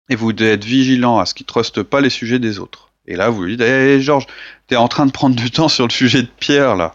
Et 0.08 0.16
vous 0.16 0.32
devez 0.32 0.52
être 0.52 0.64
vigilant 0.64 1.18
à 1.18 1.26
ce 1.26 1.34
qu'il 1.34 1.46
truste 1.46 1.82
pas 1.82 2.00
les 2.00 2.10
sujets 2.10 2.38
des 2.38 2.58
autres. 2.58 2.90
Et 3.06 3.16
là, 3.16 3.28
vous 3.28 3.42
lui 3.42 3.56
dites, 3.56 3.66
hé 3.66 4.00
Georges, 4.00 4.26
t'es 4.66 4.76
en 4.76 4.88
train 4.88 5.06
de 5.06 5.12
prendre 5.12 5.36
du 5.36 5.50
temps 5.50 5.68
sur 5.68 5.86
le 5.86 5.92
sujet 5.92 6.22
de 6.22 6.28
Pierre, 6.38 6.76
là. 6.76 6.94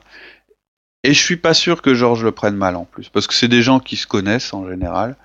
Et 1.04 1.14
je 1.14 1.20
suis 1.20 1.38
pas 1.38 1.54
sûr 1.54 1.82
que 1.82 1.96
Georges 1.96 2.24
le 2.24 2.32
prenne 2.32 2.56
mal 2.56 2.76
en 2.76 2.86
plus, 2.86 3.10
parce 3.10 3.28
que 3.28 3.34
c'est 3.34 3.48
des 3.48 3.64
gens 3.64 3.80
qui 3.80 3.98
se 3.98 4.06
connaissent 4.06 4.54
en 4.54 4.70
général. 4.70 5.16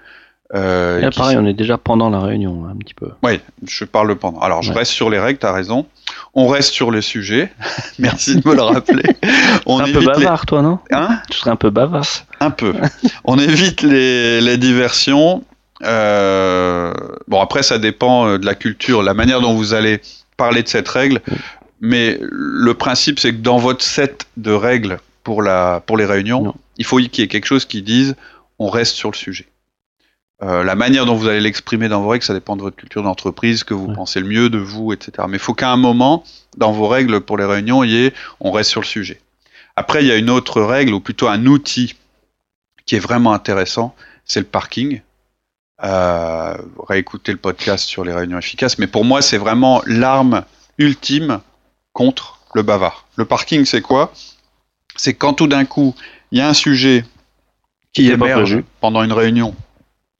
Euh, 0.54 1.00
là, 1.00 1.10
pareil, 1.10 1.36
on 1.40 1.44
est 1.46 1.52
déjà 1.54 1.76
pendant 1.76 2.08
la 2.08 2.20
réunion, 2.20 2.66
un 2.70 2.76
petit 2.76 2.94
peu. 2.94 3.08
oui, 3.24 3.40
je 3.66 3.84
parle 3.84 4.14
pendant. 4.16 4.38
Alors, 4.40 4.62
je 4.62 4.70
Ouais. 4.72 4.78
reste 4.78 4.92
sur 4.92 5.10
les 5.10 5.18
règles, 5.18 5.38
t'as 5.40 5.52
raison. 5.52 5.86
On 6.34 6.46
reste 6.46 6.72
sur 6.72 6.90
les 6.92 7.02
sujets. 7.02 7.52
Merci 7.98 8.36
de 8.36 8.48
me 8.48 8.54
le 8.54 8.62
rappeler. 8.62 9.02
On 9.66 9.80
un 9.80 9.84
peu 9.92 9.98
les... 9.98 10.06
bavard, 10.06 10.46
toi, 10.46 10.62
non? 10.62 10.78
Hein? 10.92 11.18
Tu 11.30 11.38
serais 11.38 11.50
un 11.50 11.56
peu 11.56 11.70
bavard. 11.70 12.06
Un 12.40 12.50
peu. 12.50 12.74
On 13.24 13.38
évite 13.38 13.82
les, 13.82 14.40
les 14.40 14.56
diversions. 14.56 15.42
Euh, 15.84 16.92
Bon, 17.28 17.40
après, 17.40 17.62
ça 17.64 17.78
dépend 17.78 18.28
euh, 18.28 18.38
de 18.38 18.46
la 18.46 18.54
culture, 18.54 19.02
la 19.02 19.14
manière 19.14 19.40
dont 19.40 19.54
vous 19.54 19.74
allez 19.74 20.00
parler 20.36 20.62
de 20.62 20.68
cette 20.68 20.88
règle. 20.88 21.20
Mais 21.80 22.18
le 22.20 22.72
principe, 22.74 23.18
c'est 23.18 23.32
que 23.32 23.40
dans 23.40 23.58
votre 23.58 23.82
set 23.82 24.26
de 24.36 24.52
règles 24.52 24.98
pour, 25.24 25.42
la, 25.42 25.82
pour 25.84 25.96
les 25.96 26.04
réunions, 26.04 26.42
Non. 26.42 26.54
il 26.78 26.84
faut 26.84 26.98
qu'il 26.98 27.18
y 27.18 27.22
ait 27.22 27.28
quelque 27.28 27.46
chose 27.46 27.64
qui 27.64 27.82
dise 27.82 28.14
on 28.58 28.68
reste 28.70 28.94
sur 28.94 29.10
le 29.10 29.16
sujet. 29.16 29.46
Euh, 30.42 30.62
la 30.64 30.74
manière 30.74 31.06
dont 31.06 31.14
vous 31.14 31.28
allez 31.28 31.40
l'exprimer 31.40 31.88
dans 31.88 32.02
vos 32.02 32.08
règles, 32.08 32.24
ça 32.24 32.34
dépend 32.34 32.56
de 32.56 32.62
votre 32.62 32.76
culture 32.76 33.02
d'entreprise, 33.02 33.64
que 33.64 33.72
vous 33.72 33.86
Ouais. 33.86 33.94
pensez 33.94 34.20
le 34.20 34.26
mieux 34.26 34.50
de 34.50 34.58
vous, 34.58 34.92
etc. 34.92 35.26
Mais 35.28 35.38
il 35.38 35.40
faut 35.40 35.54
qu'à 35.54 35.70
un 35.70 35.78
moment, 35.78 36.24
dans 36.58 36.72
vos 36.72 36.88
règles 36.88 37.20
pour 37.20 37.38
les 37.38 37.46
réunions, 37.46 37.82
il 37.84 37.90
y 37.90 38.04
ait 38.04 38.12
on 38.40 38.50
reste 38.50 38.70
sur 38.70 38.82
le 38.82 38.86
sujet. 38.86 39.20
Après, 39.76 40.02
il 40.02 40.06
y 40.08 40.10
a 40.12 40.16
une 40.16 40.28
autre 40.30 40.60
règle, 40.60 40.92
ou 40.92 41.00
plutôt 41.00 41.28
un 41.28 41.46
outil 41.46 41.94
qui 42.84 42.96
est 42.96 43.00
vraiment 43.00 43.32
intéressant, 43.32 43.94
c'est 44.24 44.40
le 44.40 44.46
parking. 44.46 45.00
Euh, 45.84 46.56
réécouter 46.88 47.32
le 47.32 47.38
podcast 47.38 47.86
sur 47.86 48.02
les 48.04 48.12
réunions 48.12 48.38
efficaces, 48.38 48.78
mais 48.78 48.86
pour 48.86 49.04
moi, 49.04 49.20
c'est 49.20 49.36
vraiment 49.36 49.82
l'arme 49.86 50.44
ultime 50.78 51.40
contre 51.92 52.38
le 52.54 52.62
bavard. 52.62 53.06
Le 53.16 53.26
parking, 53.26 53.64
c'est 53.66 53.82
quoi? 53.82 54.12
C'est 54.96 55.12
quand 55.12 55.34
tout 55.34 55.46
d'un 55.46 55.66
coup, 55.66 55.94
il 56.30 56.38
y 56.38 56.40
a 56.40 56.48
un 56.48 56.54
sujet 56.54 57.04
qui 57.92 58.08
émerge 58.10 58.62
pendant 58.80 59.02
une 59.02 59.12
réunion 59.12 59.54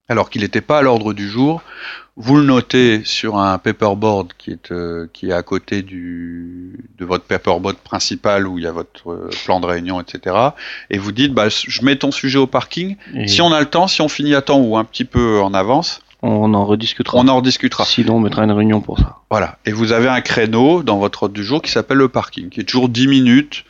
alors 0.09 0.31
qu'il 0.31 0.43
n'était 0.43 0.61
pas 0.61 0.79
à 0.79 0.83
l'ordre 0.83 1.13
du 1.13 1.29
jour, 1.29 1.63
vous 2.17 2.37
le 2.37 2.45
notez 2.45 3.03
sur 3.05 3.37
un 3.39 3.59
paperboard 3.59 4.33
qui 4.39 4.51
est, 4.51 4.73
euh, 4.73 5.07
qui 5.13 5.29
est 5.29 5.33
à 5.33 5.43
côté 5.43 5.83
du, 5.83 6.79
de 6.99 7.05
votre 7.05 7.25
paperboard 7.25 7.77
principal 7.77 8.47
où 8.47 8.59
il 8.59 8.65
y 8.65 8.67
a 8.67 8.73
votre 8.73 9.11
euh, 9.11 9.31
plan 9.45 9.61
de 9.61 9.67
réunion, 9.67 10.01
etc. 10.01 10.35
Et 10.89 10.97
vous 10.97 11.13
dites, 11.13 11.35
bah, 11.35 11.49
je 11.49 11.85
mets 11.85 11.97
ton 11.97 12.11
sujet 12.11 12.39
au 12.39 12.47
parking. 12.47 12.97
Et 13.15 13.29
Si 13.29 13.43
on 13.43 13.53
a 13.53 13.61
le 13.61 13.67
temps, 13.67 13.87
si 13.87 14.01
on 14.01 14.09
finit 14.09 14.35
à 14.35 14.43
temps 14.43 14.61
ou 14.61 14.79
un 14.79 14.85
petit 14.85 15.05
peu 15.05 15.41
en 15.41 15.53
avance, 15.53 16.01
on 16.23 16.55
en 16.55 16.65
rediscutera. 16.65 17.19
on 17.19 17.29
en 17.29 17.37
rediscutera. 17.37 17.85
Sinon, 17.85 18.17
on 18.17 18.21
mettra 18.21 18.45
une 18.45 18.53
réunion 18.53 18.81
pour 18.81 18.99
ça. 18.99 19.19
Voilà. 19.31 19.59
Et 19.67 19.73
vous 19.73 19.93
avez 19.93 20.09
un 20.09 20.23
créneau 20.23 20.83
dans 20.83 20.99
votre 20.99 21.25
ordre 21.25 21.35
du 21.35 21.45
jour 21.45 21.61
qui 21.61 21.71
s'appelle 21.71 21.99
le 21.99 22.09
parking, 22.09 22.49
qui 22.49 22.61
est 22.61 22.65
toujours 22.65 22.89
10 22.89 23.09
minutes 23.09 23.65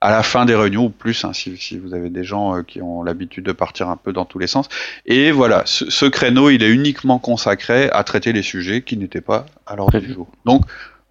à 0.00 0.10
la 0.10 0.22
fin 0.22 0.46
des 0.46 0.54
réunions 0.54 0.84
ou 0.86 0.90
plus, 0.90 1.24
hein, 1.24 1.32
si, 1.32 1.56
si 1.58 1.78
vous 1.78 1.92
avez 1.92 2.08
des 2.08 2.24
gens 2.24 2.56
euh, 2.56 2.62
qui 2.62 2.80
ont 2.80 3.02
l'habitude 3.02 3.44
de 3.44 3.52
partir 3.52 3.88
un 3.88 3.96
peu 3.96 4.12
dans 4.12 4.24
tous 4.24 4.38
les 4.38 4.46
sens. 4.46 4.68
Et 5.04 5.30
voilà, 5.30 5.62
ce, 5.66 5.90
ce 5.90 6.06
créneau, 6.06 6.48
il 6.50 6.62
est 6.62 6.70
uniquement 6.70 7.18
consacré 7.18 7.90
à 7.90 8.02
traiter 8.02 8.32
les 8.32 8.42
sujets 8.42 8.82
qui 8.82 8.96
n'étaient 8.96 9.20
pas 9.20 9.46
à 9.66 9.76
l'ordre 9.76 9.98
du 9.98 10.12
jour. 10.12 10.28
Donc, 10.46 10.62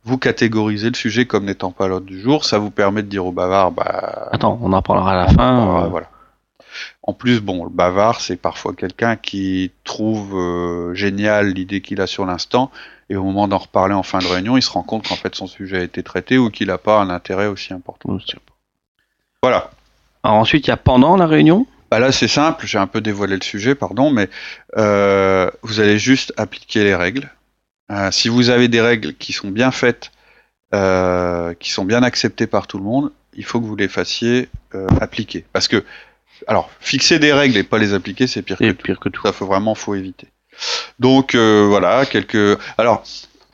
vous 0.03 0.17
catégorisez 0.17 0.89
le 0.89 0.96
sujet 0.96 1.25
comme 1.25 1.46
n'étant 1.46 1.72
pas 1.72 1.86
à 1.86 1.88
l'ordre 1.88 2.08
du 2.08 2.19
jour, 2.19 2.46
ça 2.46 2.58
vous 2.58 2.72
permet 2.72 3.03
de 3.03 3.08
dire 3.08 3.25
au 3.25 3.31
bavard, 3.31 3.72
bah, 3.72 4.29
Attends, 4.31 4.58
on 4.62 4.74
en 4.74 4.81
parlera 4.81 5.12
à 5.13 5.15
la 5.15 5.27
fin. 5.27 5.36
parlera, 5.36 5.86
euh, 5.86 5.89
voilà. 5.89 6.10
En 7.03 7.13
plus, 7.13 7.41
bon, 7.41 7.63
le 7.63 7.69
bavard, 7.69 8.22
c'est 8.22 8.38
parfois 8.38 8.74
quelqu'un 8.74 9.15
qui 9.15 9.72
trouve 9.84 10.36
euh, 10.36 10.93
génial 10.93 11.53
l'idée 11.53 11.81
qu'il 11.81 12.01
a 12.01 12.08
sur 12.08 12.25
l'instant, 12.25 12.72
et 13.10 13.15
au 13.15 13.24
moment 13.24 13.48
d'en 13.48 13.58
reparler 13.58 13.93
en 13.93 14.03
fin 14.03 14.19
de 14.19 14.27
réunion, 14.27 14.58
il 14.58 14.62
se 14.62 14.69
rend 14.69 14.84
compte 14.84 15.08
qu'en 15.08 15.15
fait 15.15 15.36
son 15.36 15.48
sujet 15.48 15.79
a 15.79 15.84
été 15.84 16.03
traité 16.03 16.38
ou 16.38 16.50
qu'il 16.50 16.67
n'a 16.67 16.77
pas 16.77 17.00
un 17.00 17.10
intérêt 17.10 17.48
aussi 17.48 17.74
important. 17.74 18.17
Voilà. 19.41 19.72
Alors 20.24 20.38
ensuite, 20.38 20.67
il 20.67 20.69
y 20.69 20.74
a 20.74 20.77
pendant 20.77 21.15
la 21.15 21.27
réunion? 21.27 21.65
Bah 21.91 22.00
là, 22.00 22.12
c'est 22.12 22.27
simple, 22.27 22.67
j'ai 22.67 22.77
un 22.77 22.88
peu 22.88 23.01
dévoilé 23.01 23.36
le 23.36 23.41
sujet, 23.41 23.74
pardon, 23.74 24.12
mais 24.12 24.29
euh, 24.77 25.50
vous 25.63 25.79
allez 25.79 25.98
juste 25.98 26.34
appliquer 26.38 26.84
les 26.84 26.93
règles. 26.93 27.31
Euh, 27.91 28.12
si 28.12 28.29
vous 28.29 28.50
avez 28.50 28.67
des 28.67 28.81
règles 28.81 29.15
qui 29.15 29.34
sont 29.34 29.50
bien 29.50 29.72
faites, 29.72 30.12
euh, 30.75 31.55
qui 31.55 31.72
sont 31.72 31.86
bien 31.86 32.03
acceptées 32.03 32.46
par 32.46 32.67
tout 32.67 32.77
le 32.77 32.84
monde, 32.84 33.12
il 33.34 33.43
faut 33.43 33.60
que 33.60 33.65
vous 33.65 33.75
les 33.75 33.88
fassiez 33.88 34.50
appliquer. 35.01 35.46
Parce 35.51 35.67
que, 35.67 35.84
alors, 36.46 36.69
fixer 36.79 37.17
des 37.17 37.34
règles 37.34 37.58
et 37.58 37.63
pas 37.63 37.79
les 37.79 37.93
appliquer, 37.93 38.27
c'est 38.27 38.43
pire 38.43 38.58
que 38.58 38.65
C'est 38.65 38.74
tout. 38.75 38.84
pire 38.84 39.00
que 39.00 39.10
tout. 39.10 39.22
Ça, 39.24 39.31
faut 39.31 39.48
vraiment, 39.48 39.74
faut 39.74 39.96
éviter. 39.96 40.27
Donc 41.00 41.36
euh, 41.36 41.65
voilà, 41.67 42.05
quelques. 42.05 42.60
Alors, 42.77 43.03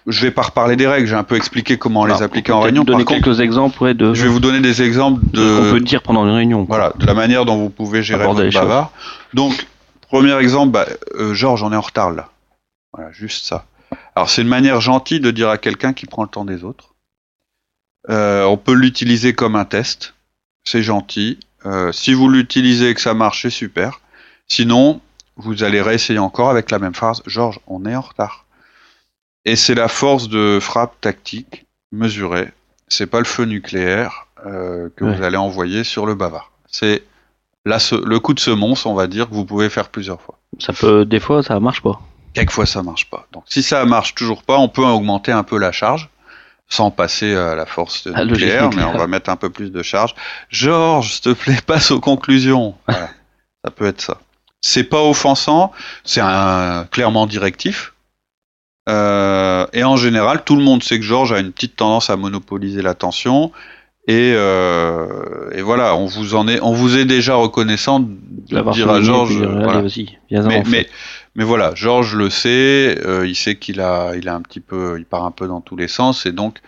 je 0.08 0.22
vais 0.22 0.32
pas 0.32 0.44
reparler 0.44 0.76
des 0.76 0.88
règles. 0.88 1.08
J'ai 1.08 1.16
un 1.16 1.24
peu 1.24 1.36
expliqué 1.36 1.78
comment 1.78 2.04
Alors, 2.04 2.18
les 2.18 2.24
appliquer 2.24 2.52
en 2.52 2.62
réunion. 2.62 2.86
Par 2.86 2.98
contre, 2.98 3.10
quelques 3.10 3.40
exemples 3.40 3.82
ouais, 3.84 3.94
de, 3.94 4.14
je 4.14 4.24
vais 4.24 4.30
vous 4.30 4.40
donner 4.40 4.60
des 4.60 4.82
exemples 4.82 5.22
de 5.32 5.40
ce 5.40 5.58
qu'on 5.58 5.72
peut 5.72 5.82
dire 5.82 6.02
pendant 6.02 6.26
une 6.26 6.34
réunion. 6.34 6.66
quoi. 6.66 6.78
voilà, 6.78 6.94
de 6.98 7.06
la 7.06 7.14
manière 7.14 7.46
dont 7.46 7.58
vous 7.58 7.70
pouvez 7.70 8.04
gérer 8.04 8.24
Aborder 8.24 8.46
votre 8.46 8.60
bavard. 8.60 8.92
Donc, 9.34 9.68
premier 10.02 10.36
exemple, 10.38 10.72
bah, 10.72 10.86
euh, 11.16 11.34
Georges, 11.34 11.64
on 11.64 11.72
est 11.72 11.76
en 11.76 11.82
retard 11.82 12.12
là. 12.12 12.30
Voilà, 12.94 13.12
juste 13.12 13.46
ça. 13.46 13.66
Alors, 14.16 14.30
c'est 14.30 14.42
une 14.42 14.48
manière 14.48 14.80
gentille 14.82 15.20
de 15.20 15.32
dire 15.32 15.50
à 15.50 15.58
quelqu'un 15.58 15.94
qui 15.94 16.06
prend 16.06 16.24
le 16.24 16.30
temps 16.30 16.46
des 16.46 16.64
autres. 16.64 16.96
Euh, 18.10 18.44
on 18.46 18.58
peut 18.58 18.74
l'utiliser 18.74 19.34
comme 19.34 19.56
un 19.56 19.66
test. 19.66 20.14
C'est 20.64 20.84
gentil. 20.84 21.40
Euh, 21.66 21.92
si 21.92 22.14
vous 22.14 22.30
l'utilisez 22.30 22.90
et 22.90 22.94
que 22.94 23.02
ça 23.02 23.14
marche, 23.14 23.42
c'est 23.42 23.50
super. 23.50 24.02
Sinon, 24.48 25.02
vous 25.36 25.64
allez 25.64 25.82
réessayer 25.82 26.20
encore 26.20 26.50
avec 26.50 26.70
la 26.70 26.80
même 26.80 26.94
phrase. 26.94 27.24
Georges, 27.26 27.60
on 27.68 27.86
est 27.86 27.96
en 27.96 28.02
retard. 28.02 28.45
Et 29.46 29.56
c'est 29.56 29.75
la 29.75 29.88
force 29.88 30.28
de 30.30 30.60
frappe 30.62 31.00
tactique 31.02 31.66
mesurée. 31.92 32.52
C'est 32.88 33.06
pas 33.08 33.20
le 33.20 33.25
feu 33.25 33.46
nucléaire 33.46 34.28
euh, 34.46 34.90
que 34.96 35.06
Ouais. 35.06 35.16
vous 35.16 35.24
allez 35.24 35.38
envoyer 35.38 35.84
sur 35.84 36.06
le 36.06 36.16
bavard. 36.16 36.52
C'est 36.68 37.04
le 37.66 38.18
coup 38.20 38.34
de 38.34 38.40
semonce, 38.40 38.86
on 38.86 38.94
va 38.94 39.08
dire, 39.08 39.28
que 39.30 39.34
vous 39.34 39.46
pouvez 39.46 39.70
faire 39.70 39.90
plusieurs 39.90 40.22
fois. 40.22 40.38
Ça 40.60 40.74
peut, 40.74 41.06
des 41.06 41.20
fois, 41.20 41.42
ça 41.42 41.60
marche 41.60 41.82
pas. 41.82 42.00
Quelquefois, 42.34 42.66
ça 42.66 42.84
marche 42.84 43.10
pas. 43.10 43.28
Donc, 43.32 43.44
si 43.48 43.64
ça 43.64 43.86
marche 43.86 44.14
toujours 44.14 44.44
pas, 44.44 44.58
on 44.58 44.68
peut 44.70 44.84
augmenter 44.84 45.32
un 45.32 45.44
peu 45.44 45.58
la 45.58 45.72
charge, 45.72 46.10
sans 46.68 46.92
passer 46.92 47.34
à 47.36 47.56
la 47.56 47.66
force 47.66 48.06
logique 48.08 48.30
nucléaire, 48.32 48.70
mais 48.75 48.84
on 48.84 48.98
va 48.98 49.08
mettre 49.08 49.30
un 49.30 49.36
peu 49.36 49.50
plus 49.50 49.72
de 49.72 49.82
charge. 49.82 50.14
Georges, 50.50 51.14
s'il 51.14 51.22
te 51.22 51.30
plaît, 51.34 51.58
passe 51.66 51.92
aux 51.92 52.00
conclusions. 52.00 52.75
Voilà. 52.88 53.10
ça 53.64 53.72
peut 53.72 53.86
être 53.86 54.02
ça. 54.02 54.20
C'est 54.62 54.84
pas 54.84 55.02
offensant, 55.02 55.72
c'est 56.04 56.22
clairement 56.92 57.25
directif. 57.28 57.94
Euh, 58.88 59.65
et 59.74 59.84
en 59.84 59.98
général, 59.98 60.44
tout 60.44 60.56
le 60.56 60.63
monde 60.63 60.84
sait 60.84 61.00
que 61.00 61.06
Georges 61.06 61.32
a 61.34 61.39
une 61.39 61.51
petite 61.51 61.75
tendance 61.75 62.10
à 62.10 62.15
monopoliser 62.15 62.82
l'attention. 62.82 63.51
Et, 64.08 64.34
euh, 64.36 65.50
et 65.54 65.63
voilà, 65.63 65.96
on 65.96 66.06
vous 66.06 66.36
en 66.36 66.48
est, 66.48 66.60
on 66.62 66.74
vous 66.74 66.96
est 66.96 67.06
déjà 67.06 67.34
reconnaissant 67.36 68.00
de 68.00 68.08
dire 68.74 68.89
à 68.92 69.01
Georges. 69.01 69.38
voilà. 69.63 69.82
Mais, 71.34 71.44
voilà, 71.44 71.74
Georges 71.74 72.15
le 72.15 72.30
sait, 72.30 72.98
euh, 73.04 73.25
il 73.27 73.36
sait 73.36 73.56
qu'il 73.56 73.82
a, 73.82 74.15
il 74.15 74.30
a 74.30 74.36
un 74.36 74.42
petit 74.42 74.60
peu, 74.60 74.98
il 75.00 75.06
part 75.06 75.25
un 75.25 75.32
peu 75.32 75.48
dans 75.48 75.60
tous 75.60 75.75
les 75.75 75.88
sens, 75.88 76.27
et 76.27 76.32
donc 76.32 76.60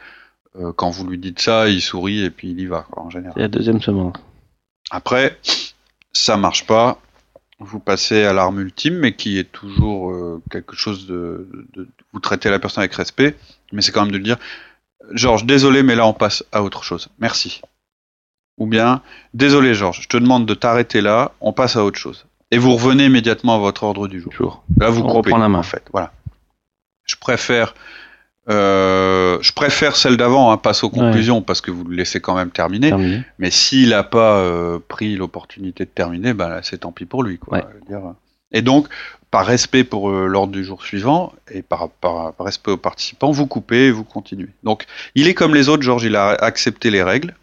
euh, 0.59 0.73
quand 0.75 0.89
vous 0.89 1.05
lui 1.07 1.19
dites 1.19 1.39
ça, 1.39 1.69
il 1.69 1.79
sourit 1.81 2.23
et 2.23 2.31
puis 2.31 2.49
il 2.49 2.59
y 2.59 2.65
va 2.65 2.87
quoi, 2.89 3.03
en 3.03 3.09
général. 3.11 3.33
C'est 3.35 3.41
la 3.43 3.47
deuxième 3.49 3.81
semence. 3.81 4.15
Après, 4.89 5.37
ça 6.11 6.37
marche 6.37 6.65
pas, 6.65 6.99
vous 7.59 7.79
passez 7.79 8.23
à 8.23 8.33
l'arme 8.33 8.59
ultime, 8.61 8.95
mais 8.95 9.13
qui 9.13 9.37
est 9.37 9.51
toujours 9.51 10.41
quelque 10.49 10.75
chose 10.75 11.05
de, 11.05 11.47
de- 11.75 11.87
vous 12.17 12.21
traitez 12.21 12.49
la 12.49 12.57
personne 12.57 12.81
avec 12.81 12.95
respect, 12.95 13.35
mais 13.71 13.81
c'est 13.83 13.91
quand 13.91 14.01
même 14.01 14.11
de 14.11 14.17
lui 14.17 14.23
dire, 14.23 14.37
Georges, 15.13 15.45
désolé, 15.45 15.83
mais 15.83 15.95
là 15.95 16.07
on 16.07 16.13
passe 16.13 16.43
à 16.51 16.63
autre 16.63 16.83
chose. 16.83 17.09
Merci. 17.19 17.61
Ou 18.57 18.65
bien, 18.65 19.01
désolé 19.35 19.75
Georges, 19.75 20.01
je 20.01 20.07
te 20.07 20.17
demande 20.17 20.47
de 20.47 20.53
t'arrêter 20.55 21.01
là, 21.01 21.31
on 21.41 21.53
passe 21.53 21.75
à 21.75 21.83
autre 21.85 21.99
chose. 21.99 22.25
Et 22.49 22.57
vous 22.57 22.73
revenez 22.75 23.05
immédiatement 23.05 23.53
à 23.55 23.59
votre 23.59 23.83
ordre 23.83 24.07
du 24.07 24.19
jour. 24.21 24.63
Là, 24.77 24.89
vous 24.89 25.01
On 25.01 25.07
coupez, 25.07 25.29
reprend 25.29 25.37
la 25.37 25.47
main. 25.49 25.59
en 25.59 25.63
fait. 25.63 25.83
Voilà. 25.91 26.11
Je 27.03 27.15
préfère, 27.17 27.75
euh, 28.49 29.37
je 29.41 29.51
préfère 29.53 29.95
celle 29.95 30.17
d'avant, 30.17 30.51
hein, 30.51 30.57
passe 30.57 30.83
aux 30.83 30.89
conclusions, 30.89 31.41
parce 31.43 31.61
que 31.61 31.69
vous 31.71 31.83
le 31.83 31.95
laissez 31.95 32.19
quand 32.21 32.35
même 32.35 32.49
terminer. 32.49 32.93
Mais 33.37 33.51
s'il 33.51 33.89
n'a 33.89 34.03
pas 34.03 34.37
euh, 34.39 34.79
pris 34.87 35.15
l'opportunité 35.15 35.85
de 35.85 35.89
terminer, 35.89 36.33
ben 36.33 36.61
c'est 36.63 36.79
tant 36.79 36.91
pis 36.91 37.05
pour 37.05 37.21
lui. 37.21 37.37
Quoi, 37.37 37.57
Ouais. 37.59 37.63
Je 37.69 37.75
veux 37.75 37.99
dire. 37.99 38.13
Et 38.51 38.61
donc, 38.61 38.87
par 39.31 39.45
respect 39.45 39.83
pour 39.83 40.09
euh, 40.09 40.25
l'ordre 40.27 40.53
du 40.53 40.63
jour 40.63 40.83
suivant 40.83 41.33
et 41.51 41.61
par, 41.61 41.89
par- 41.89 42.33
par 42.33 42.45
respect 42.45 42.71
aux 42.71 42.77
participants, 42.77 43.31
vous 43.31 43.45
coupez 43.47 43.87
et 43.87 43.91
vous 43.91 44.03
continuez. 44.05 44.49
Donc, 44.63 44.85
il 45.15 45.27
est 45.27 45.33
comme 45.33 45.53
les 45.53 45.67
autres, 45.69 45.83
Georges, 45.83 46.03
il 46.05 46.15
a 46.15 46.29
accepté 46.29 46.89
les 46.89 47.03
règles. 47.03 47.35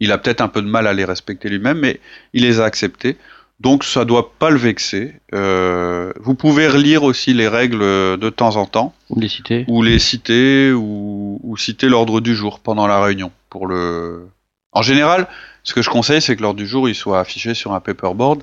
Il 0.00 0.12
a 0.12 0.18
peut-être 0.18 0.40
un 0.40 0.48
peu 0.48 0.62
de 0.62 0.66
mal 0.68 0.86
à 0.86 0.92
les 0.94 1.04
respecter 1.04 1.48
lui-même, 1.48 1.78
mais 1.78 2.00
il 2.32 2.42
les 2.42 2.60
a 2.60 2.64
acceptées. 2.64 3.16
Donc, 3.60 3.82
ça 3.82 4.04
doit 4.04 4.32
pas 4.38 4.50
le 4.50 4.56
vexer. 4.56 5.14
Euh, 5.34 6.12
vous 6.20 6.34
pouvez 6.34 6.68
relire 6.68 7.02
aussi 7.02 7.34
les 7.34 7.48
règles 7.48 7.80
de 7.80 8.30
temps 8.30 8.54
en 8.56 8.66
temps 8.66 8.94
Ou 9.10 9.18
les 9.20 9.28
citer. 9.28 9.64
ou 9.68 9.82
les 9.82 9.98
citer 9.98 10.72
ou, 10.72 11.40
ou 11.42 11.56
citer 11.56 11.88
l'ordre 11.88 12.20
du 12.20 12.36
jour 12.36 12.60
pendant 12.60 12.86
la 12.86 13.00
réunion 13.02 13.32
pour 13.50 13.66
le 13.66 14.28
en 14.72 14.82
général 14.82 15.26
ce 15.64 15.72
que 15.74 15.80
je 15.82 15.88
conseille 15.90 16.20
c'est 16.20 16.36
que 16.36 16.42
l'ordre 16.42 16.58
du 16.58 16.66
jour 16.66 16.88
il 16.88 16.94
soit 16.94 17.18
affiché 17.18 17.54
sur 17.54 17.72
un 17.72 17.80
paperboard 17.80 18.42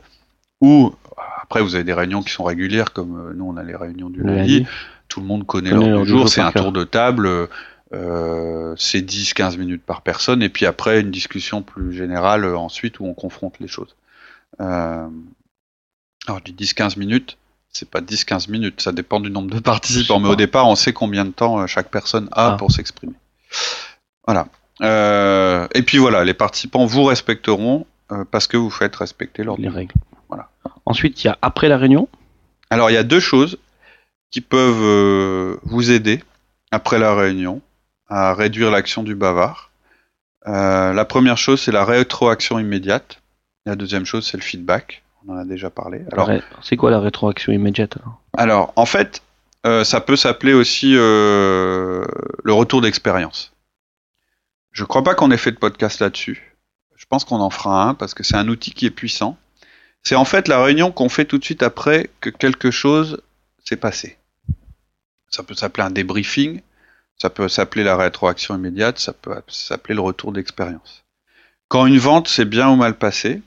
ou 0.59 0.93
après 1.45 1.61
vous 1.61 1.75
avez 1.75 1.83
des 1.83 1.93
réunions 1.93 2.23
qui 2.23 2.31
sont 2.33 2.43
régulières 2.43 2.91
comme 2.91 3.29
euh, 3.29 3.33
nous 3.35 3.45
on 3.45 3.55
a 3.55 3.63
les 3.63 3.75
réunions 3.75 4.09
du 4.09 4.23
lundi 4.23 4.59
lundi. 4.59 4.67
tout 5.07 5.19
le 5.21 5.27
monde 5.27 5.45
connaît 5.45 5.69
l'ordre 5.69 6.01
du 6.03 6.09
jour 6.09 6.27
c'est 6.27 6.41
un 6.41 6.51
tour 6.51 6.71
de 6.71 6.83
table 6.83 7.29
euh, 7.93 8.73
c'est 8.77 9.01
10-15 9.01 9.59
minutes 9.59 9.83
par 9.85 10.01
personne 10.01 10.41
et 10.41 10.49
puis 10.49 10.65
après 10.65 10.99
une 11.01 11.11
discussion 11.11 11.61
plus 11.61 11.93
générale 11.93 12.43
euh, 12.43 12.57
ensuite 12.57 12.99
où 12.99 13.05
on 13.05 13.13
confronte 13.13 13.59
les 13.59 13.67
choses 13.67 13.95
euh, 14.59 15.07
alors 16.27 16.41
je 16.43 16.51
dis 16.51 16.65
10-15 16.65 16.97
minutes 16.97 17.37
c'est 17.71 17.89
pas 17.89 17.99
10-15 17.99 18.49
minutes, 18.49 18.79
ça 18.81 18.93
dépend 18.93 19.19
du 19.19 19.29
nombre 19.29 19.53
de 19.53 19.59
participants. 19.73 20.21
Mais 20.21 20.29
au 20.29 20.37
départ, 20.37 20.65
on 20.65 20.75
sait 20.75 20.93
combien 20.93 21.25
de 21.25 21.31
temps 21.31 21.67
chaque 21.67 21.89
personne 21.91 22.29
a 22.31 22.53
Ah. 22.53 22.55
pour 22.57 22.71
s'exprimer. 22.71 23.11
Voilà. 24.25 24.47
Et 25.75 25.81
puis 25.81 25.97
voilà, 25.97 26.23
les 26.23 26.33
participants 26.33 26.85
vous 26.85 27.03
respecteront 27.03 27.85
parce 28.31 28.47
que 28.47 28.55
vous 28.55 28.69
faites 28.69 28.95
respecter 28.95 29.43
l'ordre. 29.43 29.61
les 29.61 29.67
règles. 29.67 29.93
Ensuite, 30.85 31.23
il 31.23 31.27
y 31.27 31.29
a 31.29 31.37
après 31.41 31.67
la 31.67 31.77
réunion. 31.77 32.07
Alors 32.69 32.89
il 32.89 32.93
y 32.93 32.97
a 32.97 33.03
deux 33.03 33.19
choses 33.19 33.57
qui 34.31 34.41
peuvent 34.41 34.83
euh, 34.83 35.57
vous 35.63 35.91
aider 35.91 36.21
après 36.71 36.99
la 36.99 37.15
réunion 37.15 37.61
à 38.07 38.33
réduire 38.33 38.71
l'action 38.71 39.03
du 39.03 39.15
bavard. 39.15 39.71
Euh, 40.47 40.93
la 40.93 41.05
première 41.05 41.37
chose, 41.37 41.61
c'est 41.61 41.71
la 41.71 41.85
rétroaction 41.85 42.59
immédiate. 42.59 43.21
La 43.65 43.75
deuxième 43.75 44.05
chose, 44.05 44.27
c'est 44.27 44.37
le 44.37 44.43
feedback. 44.43 45.03
On 45.25 45.33
en 45.33 45.37
a 45.37 45.45
déjà 45.45 45.69
parlé. 45.69 46.03
Alors, 46.11 46.29
C'est 46.61 46.75
quoi 46.75 46.91
la 46.91 46.99
rétroaction 46.99 47.51
immédiate 47.51 47.97
alors? 47.97 48.21
Alors, 48.37 48.73
en 48.75 48.85
fait, 48.85 49.23
euh, 49.65 49.83
ça 49.83 50.01
peut 50.01 50.15
s'appeler 50.17 50.53
aussi 50.53 50.91
le 50.93 52.03
retour 52.47 52.81
d'expérience. 52.81 53.53
Je 54.71 54.83
crois 54.83 55.03
pas 55.03 55.15
qu'on 55.15 55.31
ait 55.31 55.37
fait 55.37 55.51
de 55.51 55.57
podcast 55.57 56.01
là-dessus. 56.01 56.57
Je 56.97 57.05
pense 57.07 57.23
qu'on 57.23 57.39
en 57.39 57.49
fera 57.49 57.87
un 57.87 57.93
parce 57.93 58.13
que 58.13 58.23
c'est 58.23 58.35
un 58.35 58.49
outil 58.49 58.71
qui 58.71 58.85
est 58.85 58.91
puissant. 58.91 59.37
C'est 60.07 60.15
en 60.15 60.25
fait 60.25 60.47
la 60.47 60.63
réunion 60.63 60.91
qu'on 60.91 61.09
fait 61.09 61.25
tout 61.25 61.39
de 61.39 61.43
suite 61.43 61.63
après 61.63 62.11
que 62.21 62.29
quelque 62.29 62.69
chose 62.69 63.23
s'est 63.63 63.75
passé. 63.75 64.17
Ça 65.29 65.41
peut 65.41 65.55
s'appeler 65.55 65.83
un 65.83 65.89
débriefing, 65.89 66.61
ça 67.17 67.31
peut 67.31 67.49
s'appeler 67.49 67.83
la 67.83 67.97
rétroaction 67.97 68.55
immédiate, 68.55 68.99
ça 68.99 69.13
peut 69.13 69.33
s'appeler 69.47 69.95
le 69.95 70.01
retour 70.01 70.31
d'expérience. 70.31 71.03
Quand 71.69 71.87
une 71.87 71.97
vente 71.97 72.27
s'est 72.27 72.45
bien 72.45 72.69
ou 72.69 72.75
mal 72.75 72.95
passée, 72.95 73.41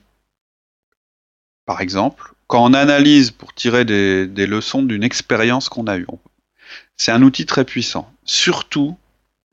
par 1.65 1.79
exemple, 1.79 2.33
quand 2.47 2.65
on 2.65 2.73
analyse 2.73 3.31
pour 3.31 3.53
tirer 3.53 3.85
des, 3.85 4.27
des 4.27 4.45
leçons 4.45 4.83
d'une 4.83 5.03
expérience 5.03 5.69
qu'on 5.69 5.87
a 5.87 5.97
eue. 5.97 6.07
C'est 6.97 7.13
un 7.13 7.21
outil 7.21 7.45
très 7.45 7.63
puissant, 7.63 8.11
surtout 8.25 8.97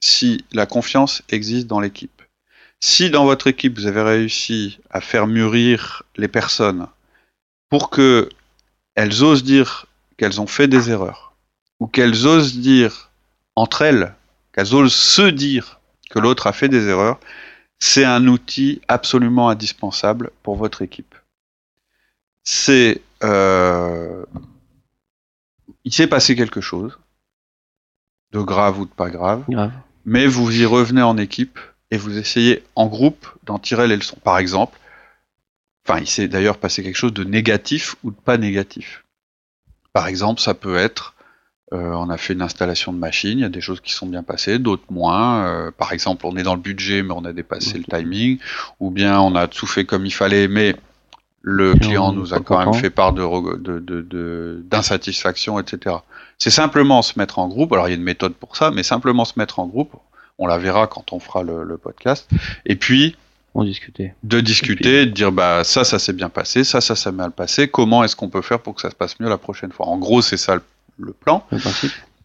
si 0.00 0.44
la 0.52 0.66
confiance 0.66 1.22
existe 1.28 1.68
dans 1.68 1.78
l'équipe. 1.78 2.22
Si 2.80 3.10
dans 3.10 3.24
votre 3.24 3.46
équipe 3.46 3.78
vous 3.78 3.86
avez 3.86 4.02
réussi 4.02 4.80
à 4.90 5.00
faire 5.00 5.28
mûrir 5.28 6.02
les 6.16 6.28
personnes 6.28 6.88
pour 7.68 7.90
que 7.90 8.28
elles 8.94 9.22
osent 9.22 9.44
dire 9.44 9.86
qu'elles 10.16 10.40
ont 10.40 10.46
fait 10.46 10.68
des 10.68 10.90
erreurs, 10.90 11.34
ou 11.80 11.86
qu'elles 11.86 12.26
osent 12.26 12.56
dire 12.56 13.10
entre 13.54 13.82
elles, 13.82 14.14
qu'elles 14.52 14.74
osent 14.74 14.94
se 14.94 15.22
dire 15.22 15.80
que 16.10 16.18
l'autre 16.18 16.46
a 16.46 16.52
fait 16.52 16.68
des 16.68 16.88
erreurs, 16.88 17.18
c'est 17.78 18.04
un 18.04 18.26
outil 18.26 18.80
absolument 18.88 19.50
indispensable 19.50 20.30
pour 20.42 20.56
votre 20.56 20.82
équipe. 20.82 21.14
C'est 22.42 23.02
euh, 23.22 24.24
il 25.84 25.92
s'est 25.92 26.06
passé 26.06 26.36
quelque 26.36 26.60
chose, 26.60 26.98
de 28.32 28.40
grave 28.40 28.80
ou 28.80 28.86
de 28.86 28.90
pas 28.90 29.10
grave, 29.10 29.44
Grave. 29.48 29.72
mais 30.04 30.26
vous 30.26 30.54
y 30.54 30.64
revenez 30.64 31.02
en 31.02 31.16
équipe 31.16 31.58
et 31.90 31.96
vous 31.96 32.18
essayez 32.18 32.64
en 32.74 32.86
groupe 32.86 33.26
d'en 33.44 33.58
tirer 33.58 33.86
les 33.86 33.96
leçons. 33.96 34.18
Par 34.22 34.38
exemple, 34.38 34.78
enfin, 35.88 36.00
il 36.00 36.06
s'est 36.08 36.28
d'ailleurs 36.28 36.58
passé 36.58 36.82
quelque 36.82 36.96
chose 36.96 37.12
de 37.14 37.24
négatif 37.24 37.96
ou 38.02 38.10
de 38.10 38.16
pas 38.16 38.38
négatif. 38.38 39.04
Par 39.92 40.08
exemple, 40.08 40.40
ça 40.40 40.54
peut 40.54 40.76
être, 40.76 41.14
euh, 41.72 41.92
on 41.92 42.10
a 42.10 42.16
fait 42.16 42.32
une 42.34 42.42
installation 42.42 42.92
de 42.92 42.98
machine, 42.98 43.38
il 43.38 43.42
y 43.42 43.44
a 43.44 43.48
des 43.48 43.60
choses 43.60 43.80
qui 43.80 43.92
sont 43.92 44.06
bien 44.06 44.22
passées, 44.22 44.58
d'autres 44.58 44.84
moins. 44.90 45.44
Euh, 45.46 45.70
par 45.70 45.92
exemple, 45.92 46.26
on 46.26 46.36
est 46.36 46.42
dans 46.42 46.54
le 46.54 46.60
budget, 46.60 47.02
mais 47.02 47.12
on 47.16 47.24
a 47.24 47.32
dépassé 47.32 47.78
le 47.78 47.84
timing, 47.84 48.38
ou 48.80 48.90
bien 48.90 49.20
on 49.20 49.34
a 49.34 49.46
tout 49.48 49.66
fait 49.66 49.84
comme 49.84 50.04
il 50.06 50.12
fallait, 50.12 50.48
mais 50.48 50.76
le 51.42 51.76
Et 51.76 51.78
client 51.78 52.12
nous 52.12 52.34
a 52.34 52.40
quand 52.40 52.58
même 52.58 52.74
fait 52.74 52.90
part 52.90 53.12
de 53.12 53.22
re- 53.22 53.60
de- 53.62 53.78
de- 53.78 54.02
de- 54.02 54.62
d'insatisfaction, 54.64 55.60
etc. 55.60 55.96
C'est 56.38 56.50
simplement 56.50 57.02
se 57.02 57.16
mettre 57.18 57.38
en 57.38 57.46
groupe. 57.48 57.72
Alors 57.72 57.86
il 57.88 57.92
y 57.92 57.94
a 57.94 57.96
une 57.96 58.02
méthode 58.02 58.34
pour 58.34 58.56
ça, 58.56 58.70
mais 58.72 58.82
simplement 58.82 59.24
se 59.24 59.34
mettre 59.38 59.60
en 59.60 59.66
groupe. 59.66 59.94
On 60.38 60.46
la 60.48 60.58
verra 60.58 60.86
quand 60.88 61.12
on 61.12 61.20
fera 61.20 61.42
le, 61.44 61.62
le 61.62 61.78
podcast. 61.78 62.28
Et 62.66 62.74
puis 62.76 63.16
De 64.22 64.40
discuter, 64.40 65.06
de 65.06 65.10
dire 65.10 65.32
bah 65.32 65.64
ça, 65.64 65.84
ça 65.84 65.98
s'est 65.98 66.12
bien 66.12 66.28
passé, 66.28 66.64
ça, 66.64 66.80
ça 66.80 66.94
s'est 66.96 67.12
mal 67.12 67.30
passé. 67.30 67.68
Comment 67.68 68.04
est-ce 68.04 68.14
qu'on 68.16 68.28
peut 68.28 68.42
faire 68.42 68.60
pour 68.60 68.74
que 68.74 68.80
ça 68.82 68.90
se 68.90 68.94
passe 68.94 69.18
mieux 69.20 69.28
la 69.28 69.38
prochaine 69.38 69.72
fois? 69.72 69.86
En 69.86 69.98
gros, 69.98 70.22
c'est 70.22 70.36
ça 70.36 70.56
le, 70.56 70.62
le 70.98 71.12
plan. 71.12 71.46
Le. 71.50 71.58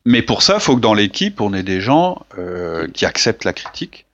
Mais 0.06 0.22
pour 0.22 0.42
ça, 0.42 0.56
il 0.56 0.62
faut 0.62 0.76
que 0.76 0.82
dans 0.82 0.94
l'équipe, 0.94 1.42
on 1.42 1.54
ait 1.54 1.64
des 1.64 1.80
gens 1.80 2.26
euh, 2.38 2.88
qui 2.90 3.06
acceptent 3.06 3.46
la 3.46 3.54
critique, 3.54 4.06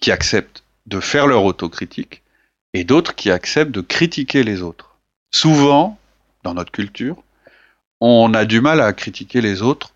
qui 0.00 0.10
acceptent 0.10 0.64
de 0.86 1.00
faire 1.00 1.26
leur 1.26 1.44
autocritique, 1.44 2.22
et 2.72 2.84
d'autres 2.84 3.14
qui 3.14 3.30
acceptent 3.30 3.72
de 3.72 3.82
critiquer 3.82 4.42
les 4.42 4.62
autres. 4.62 4.96
Souvent, 5.30 5.98
dans 6.44 6.54
notre 6.54 6.72
culture, 6.72 7.22
on 8.00 8.32
a 8.32 8.44
du 8.46 8.60
mal 8.60 8.80
à 8.80 8.92
critiquer 8.92 9.40
les 9.40 9.60
autres 9.60 9.92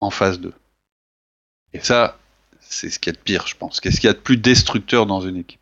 en 0.00 0.10
face 0.10 0.38
d'eux. 0.38 0.54
Et 1.72 1.80
ça, 1.80 2.18
c'est 2.60 2.90
ce 2.90 2.98
qu'il 2.98 3.12
y 3.12 3.16
a 3.16 3.18
de 3.18 3.22
pire, 3.22 3.46
je 3.46 3.56
pense. 3.56 3.80
Qu'est-ce 3.80 4.00
qu'il 4.00 4.08
y 4.08 4.10
a 4.10 4.14
de 4.14 4.18
plus 4.18 4.36
destructeur 4.36 5.06
dans 5.06 5.20
une 5.20 5.36
équipe? 5.38 5.60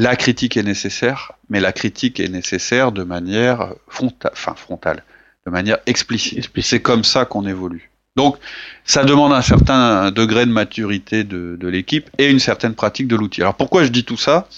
La 0.00 0.14
critique 0.14 0.56
est 0.56 0.62
nécessaire, 0.62 1.32
mais 1.50 1.58
la 1.58 1.72
critique 1.72 2.20
est 2.20 2.28
nécessaire 2.28 2.92
de 2.92 3.02
manière 3.02 3.74
fronta- 3.90 4.30
enfin, 4.32 4.54
frontale, 4.54 5.02
de 5.44 5.50
manière 5.50 5.78
explicite. 5.86 6.38
Explicite. 6.38 6.70
C'est 6.70 6.80
comme 6.82 7.02
ça 7.02 7.24
qu'on 7.24 7.44
évolue. 7.46 7.90
Donc, 8.14 8.36
ça 8.84 9.02
demande 9.04 9.32
un 9.32 9.42
certain 9.42 10.12
degré 10.12 10.46
de 10.46 10.52
maturité 10.52 11.24
de, 11.24 11.56
de 11.58 11.68
l'équipe 11.68 12.08
et 12.18 12.30
une 12.30 12.38
certaine 12.38 12.74
pratique 12.74 13.08
de 13.08 13.16
l'outil. 13.16 13.40
Alors, 13.42 13.54
pourquoi 13.54 13.82
je 13.82 13.88
dis 13.88 14.04
tout 14.04 14.16
ça? 14.16 14.48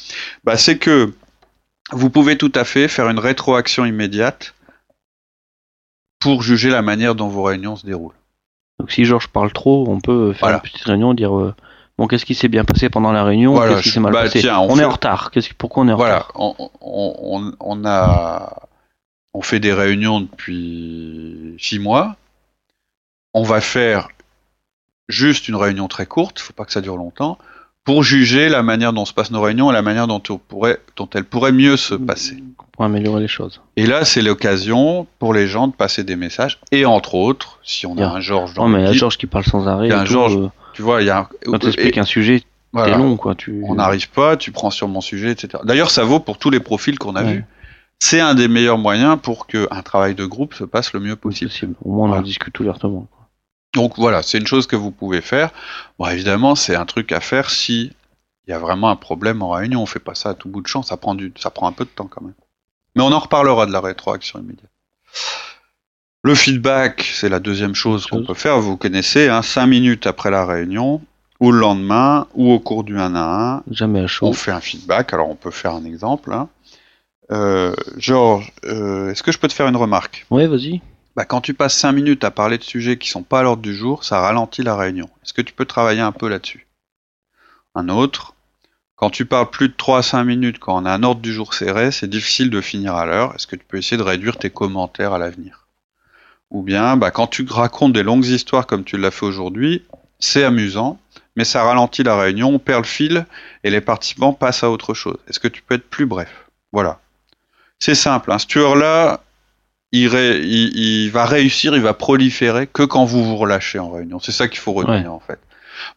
Bah, 0.44 0.58
C'est 0.58 0.76
que 0.76 1.14
vous 1.90 2.10
pouvez 2.10 2.36
tout 2.36 2.52
à 2.54 2.64
fait 2.64 2.86
faire 2.86 3.08
une 3.08 3.18
rétroaction 3.18 3.86
immédiate 3.86 4.54
pour 6.18 6.42
juger 6.42 6.68
la 6.68 6.82
manière 6.82 7.14
dont 7.14 7.28
vos 7.28 7.42
réunions 7.44 7.76
se 7.76 7.86
déroulent. 7.86 8.14
Donc 8.78 8.92
si 8.92 9.04
Georges 9.06 9.28
parle 9.28 9.52
trop, 9.52 9.86
on 9.88 10.00
peut 10.00 10.32
faire 10.32 10.40
Voilà. 10.40 10.56
une 10.56 10.62
petite 10.70 10.84
réunion, 10.84 11.14
dire 11.14 11.34
euh, 11.36 11.54
bon 12.00 12.06
qu'est-ce 12.06 12.24
qui 12.24 12.34
s'est 12.34 12.48
bien 12.48 12.64
passé 12.64 12.88
pendant 12.88 13.12
la 13.12 13.24
réunion, 13.24 13.52
Voilà, 13.52 13.74
qu'est-ce 13.74 13.82
qui 13.82 13.90
s'est 13.90 14.00
mal 14.00 14.12
bah, 14.12 14.22
passé? 14.22 14.40
tiens, 14.40 14.58
on 14.58 14.70
on 14.70 14.76
fait- 14.76 14.82
est 14.82 14.84
en 14.86 14.90
retard. 14.90 15.30
Qu'est-ce 15.30 15.50
pourquoi 15.52 15.84
on 15.84 15.88
est 15.88 15.92
en 15.92 15.96
Voilà, 15.96 16.20
retard? 16.20 16.32
on, 16.36 16.54
on, 16.80 17.14
on- 17.20 17.52
on 17.60 17.84
a, 17.84 18.54
on 19.34 19.42
fait 19.42 19.60
des 19.60 19.74
réunions 19.74 20.22
depuis 20.22 21.54
six 21.58 21.78
mois. 21.78 22.16
On 23.34 23.42
va 23.42 23.60
faire 23.60 24.08
juste 25.10 25.46
une 25.48 25.56
réunion 25.56 25.88
très 25.88 26.06
courte, 26.06 26.40
il 26.40 26.42
faut 26.42 26.52
pas 26.54 26.64
que 26.64 26.72
ça 26.72 26.80
dure 26.80 26.96
longtemps, 26.96 27.36
pour 27.84 28.02
juger 28.02 28.48
la 28.48 28.62
manière 28.62 28.92
dont 28.94 29.04
se 29.04 29.12
passent 29.12 29.30
nos 29.30 29.40
réunions 29.42 29.70
et 29.70 29.74
la 29.74 29.82
manière 29.82 30.06
dont, 30.06 30.22
on 30.30 30.38
pourrait, 30.38 30.78
dont 30.96 31.08
elles 31.14 31.24
pourraient 31.24 31.52
mieux 31.52 31.76
se 31.76 31.94
passer. 31.94 32.42
Pour 32.72 32.84
améliorer 32.86 33.20
les 33.20 33.28
choses. 33.28 33.60
Et 33.76 33.84
là, 33.86 34.06
c'est 34.06 34.22
l'occasion 34.22 35.06
pour 35.18 35.34
les 35.34 35.46
gens 35.48 35.68
de 35.68 35.74
passer 35.74 36.02
des 36.02 36.16
messages. 36.16 36.58
Et 36.72 36.86
entre 36.86 37.14
autres, 37.14 37.58
si 37.62 37.84
on 37.86 37.98
a 37.98 38.06
un 38.06 38.20
Georges 38.20 38.54
dans 38.54 38.64
Non 38.68 38.68
mais 38.74 38.82
il 38.82 38.86
y 38.86 38.88
a 38.88 38.92
Georges 38.92 39.18
qui 39.18 39.26
parle 39.26 39.44
sans 39.44 39.68
arrêt. 39.68 39.88
Il 39.88 39.90
y 39.90 39.92
a 39.92 40.00
un 40.00 40.04
tout, 40.04 40.12
Georges, 40.12 40.36
euh, 40.36 40.50
tu 40.80 40.84
vois, 40.84 41.02
il 41.02 41.06
y 41.08 41.10
a 41.10 41.18
un, 41.18 41.28
quand 41.44 41.58
tu 41.58 41.66
et- 41.66 41.68
expliques 41.68 41.98
un 41.98 42.04
sujet, 42.04 42.42
voilà. 42.72 42.92
t'es 42.92 42.98
long 42.98 43.16
quoi. 43.18 43.34
Tu... 43.34 43.62
on 43.68 43.74
n'arrive 43.74 44.08
pas, 44.10 44.38
tu 44.38 44.50
prends 44.50 44.70
sur 44.70 44.88
mon 44.88 45.02
sujet, 45.02 45.30
etc. 45.30 45.58
D'ailleurs, 45.64 45.90
ça 45.90 46.04
vaut 46.04 46.20
pour 46.20 46.38
tous 46.38 46.48
les 46.48 46.60
profils 46.60 46.98
qu'on 46.98 47.16
a 47.16 47.22
Ouais. 47.22 47.32
vus. 47.34 47.44
C'est 47.98 48.20
un 48.20 48.34
des 48.34 48.48
meilleurs 48.48 48.78
moyens 48.78 49.18
pour 49.22 49.46
qu'un 49.46 49.82
travail 49.84 50.14
de 50.14 50.24
groupe 50.24 50.54
se 50.54 50.64
passe 50.64 50.94
le 50.94 51.00
mieux 51.00 51.16
possible. 51.16 51.50
possible. 51.50 51.74
Au 51.84 51.90
moins 51.92 52.04
on 52.04 52.08
Voilà. 52.08 52.22
en 52.22 52.24
discute 52.24 52.58
ouvertement. 52.58 53.06
quoi. 53.10 53.28
Donc 53.74 53.98
voilà, 53.98 54.22
c'est 54.22 54.38
une 54.38 54.46
chose 54.46 54.66
que 54.66 54.74
vous 54.74 54.90
pouvez 54.90 55.20
faire. 55.20 55.50
Bon, 55.98 56.06
évidemment, 56.08 56.54
c'est 56.54 56.74
un 56.74 56.86
truc 56.86 57.12
à 57.12 57.20
faire 57.20 57.50
si 57.50 57.92
il 58.46 58.50
y 58.50 58.54
a 58.54 58.58
vraiment 58.58 58.88
un 58.88 58.96
problème 58.96 59.42
en 59.42 59.50
réunion. 59.50 59.82
On 59.82 59.86
fait 59.86 59.98
pas 60.00 60.14
ça 60.14 60.30
à 60.30 60.34
tout 60.34 60.48
bout 60.48 60.62
de 60.62 60.66
champ, 60.66 60.82
ça 60.82 60.96
prend 60.96 61.14
du, 61.14 61.30
ça 61.38 61.50
prend 61.50 61.68
un 61.68 61.72
peu 61.72 61.84
de 61.84 61.90
temps 61.90 62.08
quand 62.10 62.22
même. 62.22 62.32
Mais 62.96 63.02
on 63.02 63.12
en 63.12 63.18
reparlera 63.18 63.66
de 63.66 63.72
la 63.72 63.80
rétroaction 63.82 64.38
immédiate. 64.40 64.70
Le 66.22 66.34
feedback, 66.34 67.10
c'est 67.14 67.28
la 67.30 67.40
deuxième 67.40 67.74
chose 67.74 68.06
qu'on 68.06 68.24
peut 68.24 68.34
faire. 68.34 68.60
Vous 68.60 68.76
connaissez, 68.76 69.28
hein, 69.28 69.42
cinq 69.42 69.66
minutes 69.66 70.06
après 70.06 70.30
la 70.30 70.44
réunion, 70.44 71.00
ou 71.40 71.50
le 71.50 71.58
lendemain, 71.58 72.26
ou 72.34 72.52
au 72.52 72.58
cours 72.60 72.84
du 72.84 72.98
1 72.98 73.14
à 73.14 73.54
1, 73.56 73.62
Jamais 73.70 74.00
à 74.00 74.06
chaud. 74.06 74.26
on 74.26 74.32
fait 74.34 74.50
un 74.50 74.60
feedback. 74.60 75.14
Alors 75.14 75.30
on 75.30 75.34
peut 75.36 75.50
faire 75.50 75.72
un 75.74 75.84
exemple. 75.84 76.32
hein. 76.34 76.48
Euh, 77.32 77.74
Georges, 77.96 78.52
euh, 78.64 79.10
est-ce 79.10 79.22
que 79.22 79.32
je 79.32 79.38
peux 79.38 79.48
te 79.48 79.52
faire 79.54 79.68
une 79.68 79.76
remarque? 79.76 80.26
Ouais 80.30 80.46
vas-y. 80.46 80.82
bah, 81.16 81.24
quand 81.24 81.40
tu 81.40 81.54
passes 81.54 81.76
5 81.76 81.92
minutes 81.92 82.24
à 82.24 82.30
parler 82.30 82.58
de 82.58 82.64
sujets 82.64 82.98
qui 82.98 83.08
sont 83.08 83.22
pas 83.22 83.40
à 83.40 83.42
l'ordre 83.42 83.62
du 83.62 83.74
jour, 83.74 84.04
ça 84.04 84.20
ralentit 84.20 84.62
la 84.62 84.76
réunion. 84.76 85.08
Est-ce 85.24 85.32
que 85.32 85.42
tu 85.42 85.54
peux 85.54 85.64
travailler 85.64 86.00
un 86.00 86.12
peu 86.12 86.28
là-dessus? 86.28 86.66
Un 87.74 87.88
autre, 87.88 88.34
quand 88.96 89.08
tu 89.10 89.24
parles 89.24 89.48
plus 89.48 89.68
de 89.68 89.74
3 89.74 89.98
à 90.00 90.02
5 90.02 90.24
minutes, 90.24 90.58
quand 90.58 90.76
on 90.82 90.84
a 90.84 90.92
un 90.92 91.02
ordre 91.02 91.22
du 91.22 91.32
jour 91.32 91.54
serré, 91.54 91.92
c'est 91.92 92.10
difficile 92.10 92.50
de 92.50 92.60
finir 92.60 92.94
à 92.96 93.06
l'heure. 93.06 93.34
Est-ce 93.34 93.46
que 93.46 93.56
tu 93.56 93.64
peux 93.66 93.78
essayer 93.78 93.96
de 93.96 94.02
réduire 94.02 94.36
tes 94.36 94.50
commentaires 94.50 95.14
à 95.14 95.18
l'avenir? 95.18 95.59
Ou 96.50 96.62
bien, 96.62 96.96
bah, 96.96 97.10
quand 97.10 97.26
tu 97.28 97.46
racontes 97.48 97.92
des 97.92 98.02
longues 98.02 98.26
histoires 98.26 98.66
comme 98.66 98.84
tu 98.84 98.96
l'as 98.96 99.10
fait 99.10 99.26
aujourd'hui, 99.26 99.82
c'est 100.18 100.42
amusant, 100.44 100.98
mais 101.36 101.44
ça 101.44 101.62
ralentit 101.62 102.02
la 102.02 102.18
réunion, 102.20 102.48
on 102.54 102.58
perd 102.58 102.82
le 102.82 102.86
fil 102.88 103.26
et 103.64 103.70
les 103.70 103.80
participants 103.80 104.32
passent 104.32 104.64
à 104.64 104.70
autre 104.70 104.92
chose. 104.94 105.16
Est-ce 105.28 105.38
que 105.38 105.48
tu 105.48 105.62
peux 105.62 105.76
être 105.76 105.88
plus 105.88 106.06
bref? 106.06 106.46
Voilà. 106.72 106.98
C'est 107.78 107.94
simple, 107.94 108.32
hein. 108.32 108.38
ce 108.38 108.46
tueur-là, 108.46 109.20
il, 109.92 110.08
ré- 110.08 110.40
il- 110.40 110.76
il 111.04 111.10
va 111.10 111.24
réussir, 111.24 111.74
il 111.74 111.82
va 111.82 111.94
proliférer 111.94 112.66
que 112.66 112.82
quand 112.82 113.04
vous 113.04 113.24
vous 113.24 113.36
relâchez 113.36 113.78
en 113.78 113.90
réunion. 113.90 114.18
C'est 114.20 114.32
ça 114.32 114.48
qu'il 114.48 114.58
faut 114.60 114.72
retenir 114.72 115.02
Ouais. 115.02 115.06
en 115.06 115.20
fait. 115.20 115.38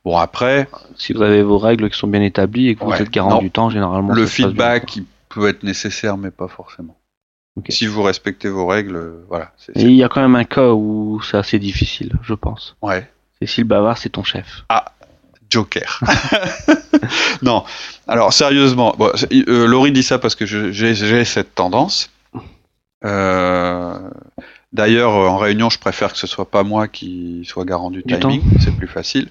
Bon 0.06 0.18
après, 0.18 0.70
Si 0.98 1.12
vous 1.14 1.22
avez 1.24 1.44
vos 1.44 1.58
règles 1.58 1.90
qui 1.90 1.98
sont 2.00 2.08
bien 2.08 2.22
établies 2.22 2.70
et 2.70 2.76
que 2.76 2.84
vous 2.84 2.92
Ouais. 2.92 3.02
êtes 3.02 3.10
garant 3.10 3.40
du 3.40 3.52
temps, 3.52 3.70
généralement. 3.70 4.14
le 4.14 4.22
bien, 4.22 4.28
feedback 4.32 4.84
quoi. 4.86 4.94
il 4.98 5.06
peut 5.30 5.48
être 5.50 5.64
nécessaire 5.64 6.16
mais 6.16 6.32
pas 6.32 6.48
forcément. 6.48 6.96
Si 7.70 7.86
vous 7.86 8.02
respectez 8.02 8.50
vos 8.50 8.66
règles, 8.66 8.96
euh, 8.96 9.26
voilà. 9.30 9.52
Et 9.76 9.84
il 9.84 9.94
y 9.94 10.04
a 10.04 10.10
quand 10.10 10.22
même 10.22 10.36
un 10.36 10.44
cas 10.44 10.72
où 10.72 11.22
c'est 11.22 11.38
assez 11.38 11.60
difficile, 11.60 12.18
je 12.24 12.34
pense. 12.34 12.76
Ouais. 12.82 13.10
C'est 13.40 13.48
si 13.48 13.62
le 13.62 13.68
bavard 13.68 13.98
c'est 13.98 14.10
ton 14.10 14.24
chef. 14.24 14.64
Joker. 15.50 16.00
non. 17.44 17.64
Alors 18.08 18.34
sérieusement, 18.34 18.96
bon, 18.98 19.12
euh, 19.32 19.68
Laurie 19.68 19.92
dit 19.92 20.02
ça 20.02 20.18
parce 20.18 20.34
que 20.34 20.46
j'ai 20.46 21.26
cette 21.26 21.54
tendance. 21.54 22.10
Euh, 23.06 24.00
D'ailleurs, 24.74 25.12
en 25.12 25.38
réunion, 25.38 25.70
je 25.70 25.78
préfère 25.78 26.12
que 26.14 26.18
ce 26.18 26.26
soit 26.26 26.50
pas 26.50 26.64
moi 26.64 26.88
qui 26.88 27.44
soit 27.46 27.64
garant 27.64 27.92
du 27.92 28.02
Du 28.04 28.20
timing, 28.20 28.42
c'est 28.60 28.76
plus 28.76 28.88
facile. 28.88 29.30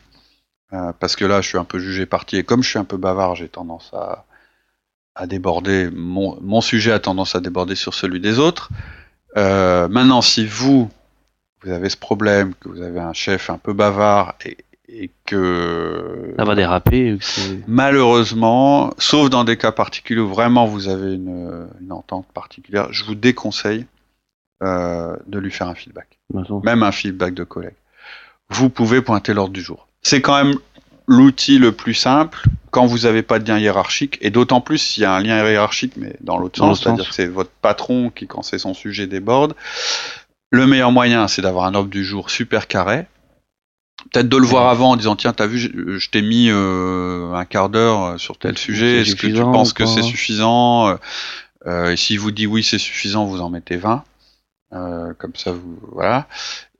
Euh, 0.72 0.92
parce 0.98 1.16
que 1.16 1.24
là, 1.24 1.40
je 1.40 1.48
suis 1.48 1.58
un 1.58 1.64
peu 1.64 1.80
jugé 1.80 2.06
parti 2.06 2.37
et 2.37 2.44
comme 2.44 2.62
je 2.62 2.68
suis 2.68 2.78
un 2.78 2.85
peu 2.85 2.96
bavard, 2.96 3.35
j'ai 3.35 3.48
tendance 3.48 3.90
à, 3.92 4.24
à 5.14 5.27
déborder. 5.27 5.90
Mon, 5.94 6.38
mon 6.40 6.61
sujet 6.61 6.92
a 6.92 6.98
tendance 6.98 7.35
à 7.35 7.40
déborder 7.40 7.75
sur 7.75 7.94
celui 7.94 8.20
des 8.20 8.38
autres. 8.38 8.70
Euh, 9.37 9.88
maintenant, 9.88 10.22
si 10.22 10.46
vous 10.46 10.90
vous 11.64 11.70
avez 11.70 11.88
ce 11.88 11.96
problème, 11.96 12.55
que 12.61 12.68
vous 12.68 12.83
avez 12.83 13.01
un 13.01 13.12
chef 13.12 13.48
un 13.48 13.59
peu 13.59 13.72
bavard 13.72 14.35
et, 14.44 14.57
et 14.88 15.11
que 15.25 16.35
Ça 16.37 16.44
va 16.44 16.55
déraper. 16.57 17.16
malheureusement, 17.68 18.92
sauf 18.98 19.31
dans 19.31 19.44
des 19.44 19.57
cas 19.57 19.70
particuliers 19.72 20.20
où 20.20 20.29
vraiment 20.29 20.66
vous 20.66 20.88
avez 20.88 21.14
une, 21.14 21.68
une 21.81 21.92
entente 21.92 22.27
particulière, 22.35 22.88
je 22.92 23.05
vous 23.05 23.14
déconseille 23.14 23.87
euh, 24.62 25.16
de 25.27 25.38
lui 25.38 25.51
faire 25.51 25.68
un 25.68 25.75
feedback, 25.75 26.18
même 26.64 26.83
un 26.83 26.92
feedback 26.92 27.35
de 27.35 27.44
collègue. 27.44 27.75
Vous 28.48 28.68
pouvez 28.68 29.01
pointer 29.01 29.33
l'ordre 29.33 29.53
du 29.53 29.61
jour. 29.62 29.87
C'est 30.03 30.20
quand 30.20 30.42
même 30.42 30.57
l'outil 31.06 31.58
le 31.58 31.72
plus 31.72 31.94
simple 31.94 32.42
quand 32.70 32.86
vous 32.86 33.00
n'avez 33.00 33.22
pas 33.22 33.38
de 33.38 33.46
lien 33.46 33.58
hiérarchique, 33.58 34.18
et 34.22 34.30
d'autant 34.30 34.60
plus 34.62 34.78
s'il 34.78 35.02
y 35.02 35.06
a 35.06 35.12
un 35.12 35.20
lien 35.20 35.46
hiérarchique, 35.46 35.92
mais 35.96 36.16
dans 36.20 36.38
l'autre 36.38 36.58
sens, 36.58 36.82
c'est-à-dire 36.82 37.08
que 37.08 37.14
c'est 37.14 37.26
votre 37.26 37.50
patron 37.60 38.10
qui, 38.10 38.26
quand 38.26 38.42
c'est 38.42 38.58
son 38.58 38.72
sujet, 38.72 39.06
déborde. 39.06 39.54
Le 40.50 40.66
meilleur 40.66 40.90
moyen, 40.90 41.28
c'est 41.28 41.42
d'avoir 41.42 41.66
un 41.66 41.74
ordre 41.74 41.90
du 41.90 42.02
jour 42.04 42.30
super 42.30 42.66
carré. 42.68 43.06
Peut-être 44.10 44.28
de 44.28 44.36
le 44.36 44.46
voir 44.46 44.68
avant 44.68 44.90
en 44.92 44.96
disant 44.96 45.14
tiens 45.16 45.32
t'as 45.32 45.46
vu 45.46 45.58
je, 45.58 45.98
je 45.98 46.10
t'ai 46.10 46.22
mis 46.22 46.48
euh, 46.50 47.32
un 47.34 47.44
quart 47.44 47.68
d'heure 47.68 48.18
sur 48.18 48.36
tel 48.36 48.58
sujet 48.58 49.02
est-ce 49.02 49.14
que 49.14 49.28
tu 49.28 49.40
penses 49.42 49.72
que 49.72 49.86
c'est 49.86 50.02
suffisant 50.02 50.88
Euh, 50.88 50.96
euh, 51.66 51.92
et 51.92 51.96
s'il 51.96 52.18
vous 52.18 52.32
dit 52.32 52.46
oui 52.48 52.64
c'est 52.64 52.78
suffisant 52.78 53.26
vous 53.26 53.40
en 53.40 53.50
mettez 53.50 53.76
20 53.76 54.02
Euh, 54.72 55.12
comme 55.18 55.36
ça 55.36 55.52
vous 55.52 55.78
voilà 55.92 56.26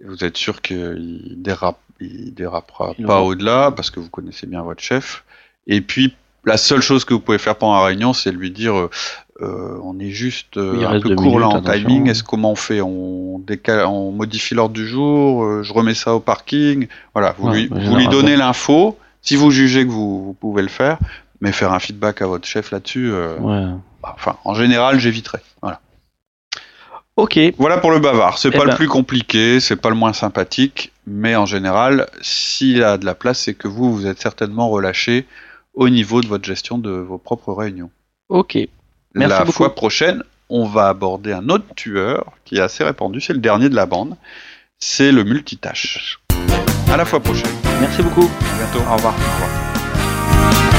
vous 0.05 0.25
êtes 0.25 0.37
sûr 0.37 0.63
qu'il 0.63 1.35
dérape 1.37 1.79
il 2.01 2.35
dérapera 2.35 2.95
Il 2.99 3.07
pas 3.07 3.15
aura- 3.21 3.25
au-delà 3.25 3.71
parce 3.71 3.91
que 3.91 4.01
vous 4.01 4.09
connaissez 4.11 4.47
bien 4.47 4.63
votre 4.63 4.83
chef 4.83 5.25
et 5.67 5.81
puis 5.81 6.15
la 6.45 6.57
seule 6.57 6.81
chose 6.83 7.05
que 7.05 7.15
vous 7.15 7.21
pouvez 7.21 7.39
faire 7.39 7.57
pendant 7.57 7.75
la 7.81 7.85
réunion 7.87 8.13
c'est 8.13 8.33
lui 8.33 8.51
dire 8.51 8.75
euh, 8.77 8.91
euh, 9.41 9.79
on 9.83 9.99
est 9.99 10.11
juste 10.11 10.57
euh, 10.57 10.87
un 10.87 11.01
peu 11.01 11.15
court 11.15 11.39
là 11.39 11.49
en 11.49 11.57
attention. 11.59 11.73
timing 11.89 12.09
est-ce 12.11 12.23
comment 12.25 12.53
on 12.53 12.57
fait 12.57 12.81
on 12.81 13.39
décale 13.39 13.87
on 13.87 14.11
modifie 14.13 14.55
l'ordre 14.55 14.75
du 14.75 14.87
jour 14.87 15.63
je 15.63 15.73
remets 15.73 15.95
ça 15.95 16.15
au 16.15 16.21
parking 16.21 16.87
voilà 17.15 17.35
vous 17.39 17.49
Ouais, 17.49 17.63
lui, 17.63 17.69
vous 17.69 18.07
donnez 18.09 18.37
l'info 18.37 18.99
si 19.21 19.37
vous 19.37 19.51
jugez 19.51 19.85
que 19.87 19.91
vous, 19.91 20.25
vous 20.25 20.33
pouvez 20.35 20.63
le 20.63 20.69
faire 20.69 20.99
mais 21.41 21.53
faire 21.53 21.73
un 21.73 21.79
feedback 21.79 22.23
à 22.23 22.27
votre 22.27 22.47
chef 22.47 22.71
là-dessus 22.73 23.11
euh, 23.13 23.39
Ouais. 23.39 23.73
enfin 24.03 24.37
en 24.45 24.55
général 24.55 24.99
j'éviterai 25.01 25.39
voilà 25.61 25.81
Ok. 27.17 27.39
voilà 27.59 27.77
pour 27.79 27.91
le 27.91 27.99
bavard. 27.99 28.39
C'est 28.39 28.49
Eh 28.49 28.53
pas 28.57 28.65
ben. 28.65 28.71
le 28.71 28.77
plus 28.77 28.89
compliqué, 28.89 29.61
c'est 29.61 29.77
pas 29.77 29.91
le 29.91 29.95
moins 29.95 30.15
sympathique, 30.15 30.92
mais 31.07 31.37
en 31.37 31.47
général, 31.47 32.09
s'il 32.21 32.83
a 32.85 32.99
de 32.99 33.05
la 33.05 33.15
place, 33.15 33.41
c'est 33.41 33.55
que 33.55 33.69
vous, 33.69 33.93
vous 33.93 34.07
êtes 34.07 34.21
certainement 34.21 34.69
relâché 34.69 35.27
au 35.75 35.89
niveau 35.89 36.21
de 36.21 36.27
votre 36.27 36.45
gestion 36.45 36.79
de 36.79 36.91
vos 36.91 37.19
propres 37.19 37.53
réunions. 37.53 37.91
Ok. 38.29 38.57
Merci 39.15 39.31
la 39.31 39.41
beaucoup. 39.41 39.53
fois 39.53 39.75
prochaine, 39.75 40.23
on 40.49 40.67
va 40.67 40.89
aborder 40.89 41.33
un 41.33 41.49
autre 41.49 41.65
tueur 41.75 42.33
qui 42.45 42.57
est 42.57 42.61
assez 42.61 42.85
répandu, 42.85 43.21
c'est 43.21 43.33
le 43.33 43.41
dernier 43.41 43.69
de 43.69 43.75
la 43.75 43.87
bande, 43.87 44.17
c'est 44.79 45.13
le 45.13 45.25
multitâche. 45.25 46.21
À 46.91 46.97
la 46.97 47.05
fois 47.05 47.21
prochaine. 47.21 47.51
Merci 47.81 48.03
beaucoup. 48.03 48.25
À 48.25 48.57
bientôt. 48.59 48.87
Au 48.91 48.97
revoir. 48.97 49.15
Au 49.15 49.45
revoir. 49.45 50.72